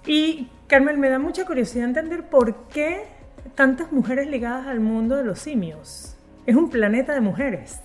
Y 0.05 0.47
Carmen, 0.67 0.99
me 0.99 1.09
da 1.09 1.19
mucha 1.19 1.45
curiosidad 1.45 1.85
entender 1.85 2.29
por 2.29 2.67
qué 2.67 3.03
tantas 3.55 3.91
mujeres 3.91 4.27
ligadas 4.27 4.67
al 4.67 4.79
mundo 4.79 5.15
de 5.15 5.23
los 5.23 5.39
simios. 5.39 6.15
Es 6.45 6.55
un 6.55 6.69
planeta 6.69 7.13
de 7.13 7.21
mujeres. 7.21 7.81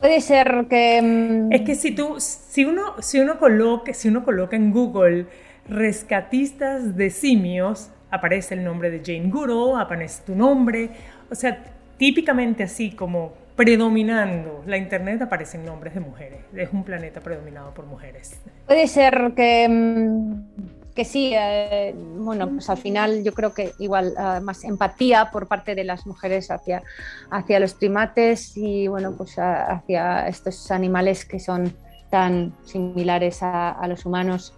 Puede 0.00 0.20
ser 0.22 0.66
que... 0.68 1.00
Mm, 1.02 1.52
es 1.52 1.60
que 1.62 1.74
si, 1.74 1.94
tú, 1.94 2.16
si, 2.18 2.64
uno, 2.64 3.00
si, 3.00 3.20
uno 3.20 3.38
coloca, 3.38 3.92
si 3.92 4.08
uno 4.08 4.24
coloca 4.24 4.56
en 4.56 4.72
Google 4.72 5.26
rescatistas 5.68 6.96
de 6.96 7.10
simios, 7.10 7.90
aparece 8.10 8.54
el 8.54 8.64
nombre 8.64 8.90
de 8.90 9.02
Jane 9.04 9.30
Goodall, 9.30 9.80
aparece 9.80 10.22
tu 10.24 10.34
nombre. 10.34 10.88
O 11.30 11.34
sea, 11.34 11.62
típicamente 11.98 12.62
así 12.62 12.92
como 12.92 13.34
predominando 13.56 14.62
la 14.66 14.78
Internet 14.78 15.20
aparecen 15.20 15.66
nombres 15.66 15.92
de 15.92 16.00
mujeres. 16.00 16.40
Es 16.56 16.70
un 16.72 16.82
planeta 16.82 17.20
predominado 17.20 17.74
por 17.74 17.84
mujeres. 17.84 18.40
Puede 18.66 18.86
ser 18.86 19.32
que 19.36 19.68
mm, 19.68 20.79
sí, 21.04 21.32
eh, 21.34 21.94
bueno, 21.94 22.48
pues 22.48 22.68
al 22.70 22.78
final 22.78 23.22
yo 23.22 23.32
creo 23.32 23.52
que 23.54 23.72
igual 23.78 24.14
eh, 24.18 24.40
más 24.40 24.64
empatía 24.64 25.30
por 25.30 25.46
parte 25.46 25.74
de 25.74 25.84
las 25.84 26.06
mujeres 26.06 26.50
hacia, 26.50 26.82
hacia 27.30 27.60
los 27.60 27.74
primates 27.74 28.56
y 28.56 28.88
bueno, 28.88 29.14
pues 29.16 29.36
hacia 29.38 30.28
estos 30.28 30.70
animales 30.70 31.24
que 31.24 31.38
son 31.38 31.74
tan 32.10 32.52
similares 32.64 33.42
a, 33.42 33.70
a 33.70 33.86
los 33.88 34.04
humanos. 34.06 34.54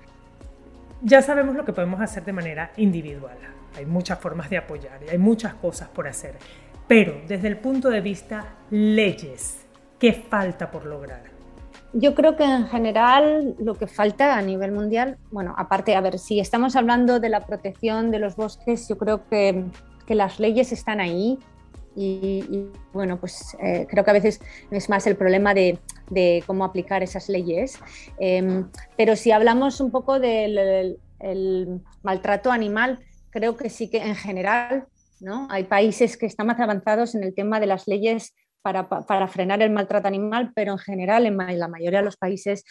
Ya 1.02 1.20
sabemos 1.20 1.56
lo 1.56 1.64
que 1.64 1.72
podemos 1.72 2.00
hacer 2.00 2.24
de 2.24 2.32
manera 2.32 2.72
individual. 2.76 3.36
Hay 3.76 3.86
muchas 3.86 4.18
formas 4.18 4.50
de 4.50 4.58
apoyar 4.58 5.00
y 5.06 5.10
hay 5.10 5.18
muchas 5.18 5.54
cosas 5.54 5.88
por 5.88 6.06
hacer. 6.06 6.36
Pero 6.86 7.22
desde 7.26 7.48
el 7.48 7.58
punto 7.58 7.88
de 7.90 8.00
vista 8.00 8.44
leyes, 8.70 9.66
¿qué 9.98 10.12
falta 10.12 10.70
por 10.70 10.86
lograr? 10.86 11.31
Yo 11.92 12.14
creo 12.14 12.36
que 12.36 12.44
en 12.44 12.66
general 12.68 13.54
lo 13.58 13.74
que 13.74 13.86
falta 13.86 14.36
a 14.36 14.42
nivel 14.42 14.72
mundial, 14.72 15.18
bueno, 15.30 15.54
aparte, 15.58 15.94
a 15.94 16.00
ver, 16.00 16.18
si 16.18 16.40
estamos 16.40 16.76
hablando 16.76 17.20
de 17.20 17.28
la 17.28 17.40
protección 17.46 18.10
de 18.10 18.18
los 18.18 18.36
bosques, 18.36 18.88
yo 18.88 18.96
creo 18.98 19.26
que, 19.28 19.64
que 20.06 20.14
las 20.14 20.40
leyes 20.40 20.72
están 20.72 21.00
ahí 21.00 21.38
y, 21.94 22.68
bueno, 22.94 23.18
pues 23.20 23.54
eh, 23.62 23.86
creo 23.90 24.02
que 24.02 24.10
a 24.10 24.14
veces 24.14 24.40
es 24.70 24.88
más 24.88 25.06
el 25.06 25.16
problema 25.16 25.52
de, 25.52 25.78
de 26.08 26.42
cómo 26.46 26.64
aplicar 26.64 27.02
esas 27.02 27.28
leyes. 27.28 27.78
Em, 28.18 28.70
pero 28.96 29.14
si 29.14 29.30
hablamos 29.30 29.78
un 29.80 29.90
poco 29.90 30.18
del 30.18 30.98
el 31.22 31.80
maltrato 32.02 32.50
animal, 32.50 32.98
creo 33.30 33.56
que 33.56 33.70
sí 33.70 33.88
que 33.88 33.98
en 33.98 34.16
general 34.16 34.86
¿no? 35.20 35.46
hay 35.50 35.64
países 35.64 36.16
que 36.16 36.26
están 36.26 36.48
más 36.48 36.60
avanzados 36.60 37.14
en 37.14 37.22
el 37.22 37.34
tema 37.34 37.60
de 37.60 37.66
las 37.66 37.86
leyes 37.86 38.34
para, 38.62 39.28
frenar 39.28 39.60
el 39.62 39.70
maltrato 39.70 40.08
animal, 40.08 40.52
pero 40.54 40.72
en 40.72 40.78
general 40.78 41.26
en 41.26 41.36
la 41.58 41.68
mayoría 41.68 41.98
de 41.98 42.04
los 42.04 42.16
países 42.16 42.64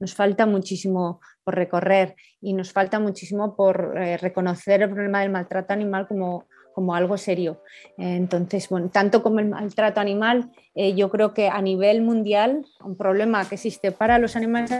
nos 0.00 0.14
falta 0.14 0.46
muchísimo 0.46 1.20
por 1.44 1.54
recorrer 1.54 2.16
y 2.40 2.54
nos 2.54 2.72
falta 2.72 2.98
muchísimo 2.98 3.54
por 3.54 3.96
eh, 3.96 4.16
reconocer 4.16 4.82
el 4.82 4.90
problema 4.90 5.20
del 5.20 5.30
maltrato 5.30 5.72
animal 5.72 6.08
como, 6.08 6.46
como 6.74 6.94
algo 6.94 7.16
serio. 7.16 7.62
Entonces, 7.96 8.68
bueno, 8.68 8.88
tanto 8.88 9.22
como 9.22 9.40
el 9.40 9.48
maltrato 9.48 10.00
animal, 10.00 10.50
eh, 10.74 10.94
yo 10.94 11.10
creo 11.10 11.34
que 11.34 11.48
a 11.48 11.60
nivel 11.60 12.00
mundial, 12.00 12.64
un 12.84 12.96
problema 12.96 13.46
que 13.48 13.56
existe 13.56 13.90
para 13.90 14.18
los 14.18 14.36
animales, 14.36 14.70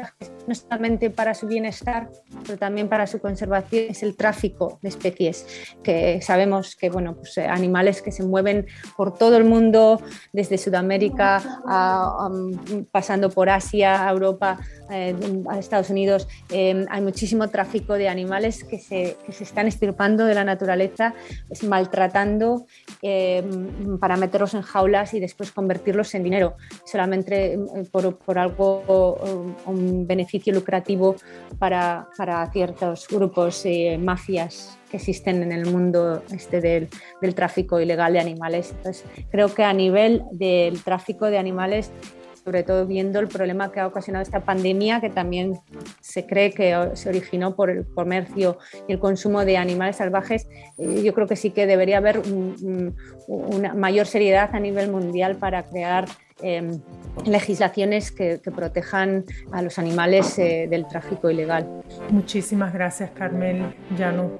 no 0.46 0.54
solamente 0.54 1.10
para 1.10 1.34
su 1.34 1.48
bienestar, 1.48 2.08
pero 2.46 2.56
también 2.58 2.88
para 2.88 3.08
su 3.08 3.20
conservación, 3.20 3.86
es 3.88 4.02
el 4.04 4.16
tráfico 4.16 4.78
de 4.82 4.88
especies, 4.88 5.46
que 5.82 6.22
sabemos 6.22 6.76
que, 6.76 6.90
bueno, 6.90 7.16
pues 7.16 7.36
eh, 7.38 7.46
animales 7.46 8.02
que 8.02 8.12
se 8.12 8.22
mueven 8.22 8.66
por 8.96 9.18
todo 9.18 9.36
el 9.36 9.44
mundo, 9.44 10.00
desde 10.32 10.58
Sudamérica, 10.58 11.42
pasando 12.92 13.28
por 13.30 13.50
Asia, 13.50 14.08
Europa, 14.08 14.58
eh, 14.90 15.14
a 15.48 15.58
Estados 15.58 15.90
Unidos, 15.90 16.28
hay 16.50 17.00
muchísimo 17.02 17.48
tráfico 17.48 17.94
de 17.94 18.08
animales 18.08 18.64
que 18.64 18.78
se, 18.78 19.16
que 19.26 19.32
se 19.32 19.44
están 19.44 19.66
estirpando 19.66 20.24
de 20.24 20.34
la 20.34 20.44
naturaleza, 20.44 21.14
es 21.50 21.62
maltratando 21.80 22.66
para 24.00 24.16
meterlos 24.16 24.54
en 24.54 24.62
jaulas 24.62 25.14
y 25.14 25.20
después 25.20 25.50
convertirlos 25.50 26.14
en 26.14 26.22
dinero, 26.22 26.56
solamente 26.84 27.54
eh, 27.54 27.58
por, 27.90 28.18
por 28.18 28.38
algo, 28.38 28.82
un 29.66 30.06
beneficio 30.06 30.52
lucrativo 30.52 31.16
para, 31.58 32.08
para 32.16 32.50
ciertos 32.50 33.08
grupos, 33.08 33.64
eh, 33.64 33.98
mafias 33.98 34.78
que 34.90 34.96
existen 34.98 35.42
en 35.42 35.52
el 35.52 35.66
mundo 35.66 36.22
este 36.32 36.60
del, 36.60 36.88
del, 37.22 37.34
tráfico 37.34 37.80
ilegal 37.80 38.12
de 38.12 38.20
animales. 38.20 38.72
Entonces, 38.76 39.04
creo 39.30 39.54
que 39.54 39.62
a 39.62 39.72
nivel 39.72 40.22
del 40.32 40.82
tráfico 40.82 41.26
de 41.26 41.38
animales 41.38 41.92
sobre 42.44 42.62
todo 42.62 42.86
viendo 42.86 43.20
el 43.20 43.28
problema 43.28 43.70
que 43.72 43.80
ha 43.80 43.86
ocasionado 43.86 44.22
esta 44.22 44.40
pandemia, 44.40 45.00
que 45.00 45.10
también 45.10 45.58
se 46.00 46.26
cree 46.26 46.52
que 46.52 46.90
se 46.94 47.08
originó 47.08 47.54
por 47.54 47.70
el 47.70 47.86
comercio 47.94 48.58
y 48.88 48.92
el 48.92 48.98
consumo 48.98 49.44
de 49.44 49.56
animales 49.56 49.96
salvajes, 49.96 50.48
eh, 50.78 51.02
yo 51.02 51.14
creo 51.14 51.26
que 51.26 51.36
sí 51.36 51.50
que 51.50 51.66
debería 51.66 51.98
haber 51.98 52.22
una 53.26 53.74
mayor 53.74 54.06
seriedad 54.06 54.50
a 54.52 54.60
nivel 54.60 54.90
mundial 54.90 55.36
para 55.36 55.64
crear 55.64 56.06
Em, 56.42 56.80
legislaciones 57.26 58.10
que, 58.12 58.40
protejan 58.54 59.24
a 59.52 59.62
los 59.62 59.78
animales 59.78 60.38
eh, 60.38 60.66
del 60.68 60.86
tráfico 60.86 61.30
ilegal. 61.30 61.82
Muchísimas 62.10 62.72
gracias, 62.72 63.10
Carmen 63.10 63.74
Llano, 63.96 64.30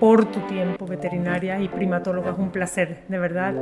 por 0.00 0.24
tu 0.26 0.40
tiempo, 0.46 0.86
veterinaria 0.86 1.60
y 1.60 1.68
primatóloga. 1.68 2.30
Es 2.30 2.38
un 2.38 2.50
placer, 2.50 3.04
de 3.08 3.18
verdad, 3.18 3.54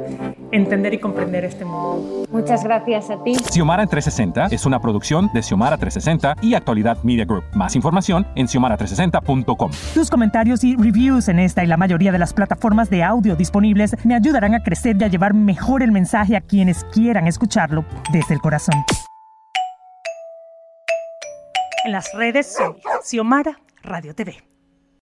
entender 0.52 0.94
y 0.94 0.98
comprender 0.98 1.44
este 1.44 1.64
mundo. 1.64 2.26
Muchas 2.30 2.64
gracias 2.64 3.10
a 3.10 3.22
ti. 3.22 3.34
Xiomara 3.34 3.82
en 3.82 3.88
360 3.88 4.54
es 4.54 4.64
una 4.64 4.80
producción 4.80 5.30
de 5.34 5.42
Xiomara 5.42 5.76
360 5.76 6.36
y 6.42 6.54
Actualidad 6.54 7.02
Media 7.02 7.24
Group. 7.24 7.44
Más 7.54 7.76
información 7.76 8.26
en 8.36 8.46
xiomara360.com. 8.46 9.70
Tus 9.94 10.10
comentarios 10.10 10.64
y 10.64 10.76
reviews 10.76 11.28
en 11.28 11.40
esta 11.40 11.62
y 11.64 11.66
la 11.66 11.76
mayoría 11.76 12.12
de 12.12 12.18
las 12.18 12.32
plataformas 12.32 12.88
de 12.88 13.02
audio 13.02 13.36
disponibles 13.36 13.96
me 14.04 14.14
ayudarán 14.14 14.54
a 14.54 14.62
crecer 14.62 14.96
y 14.98 15.04
a 15.04 15.08
llevar 15.08 15.34
mejor 15.34 15.82
el 15.82 15.92
mensaje 15.92 16.36
a 16.36 16.40
quienes 16.40 16.84
quieran 16.84 17.26
escucharlo 17.26 17.79
desde 18.12 18.34
el 18.34 18.40
corazón. 18.40 18.74
En 21.84 21.92
las 21.92 22.12
redes 22.14 22.54
soy 22.54 22.80
Xiomara 23.02 23.58
Radio 23.82 24.14
TV. 24.14 24.42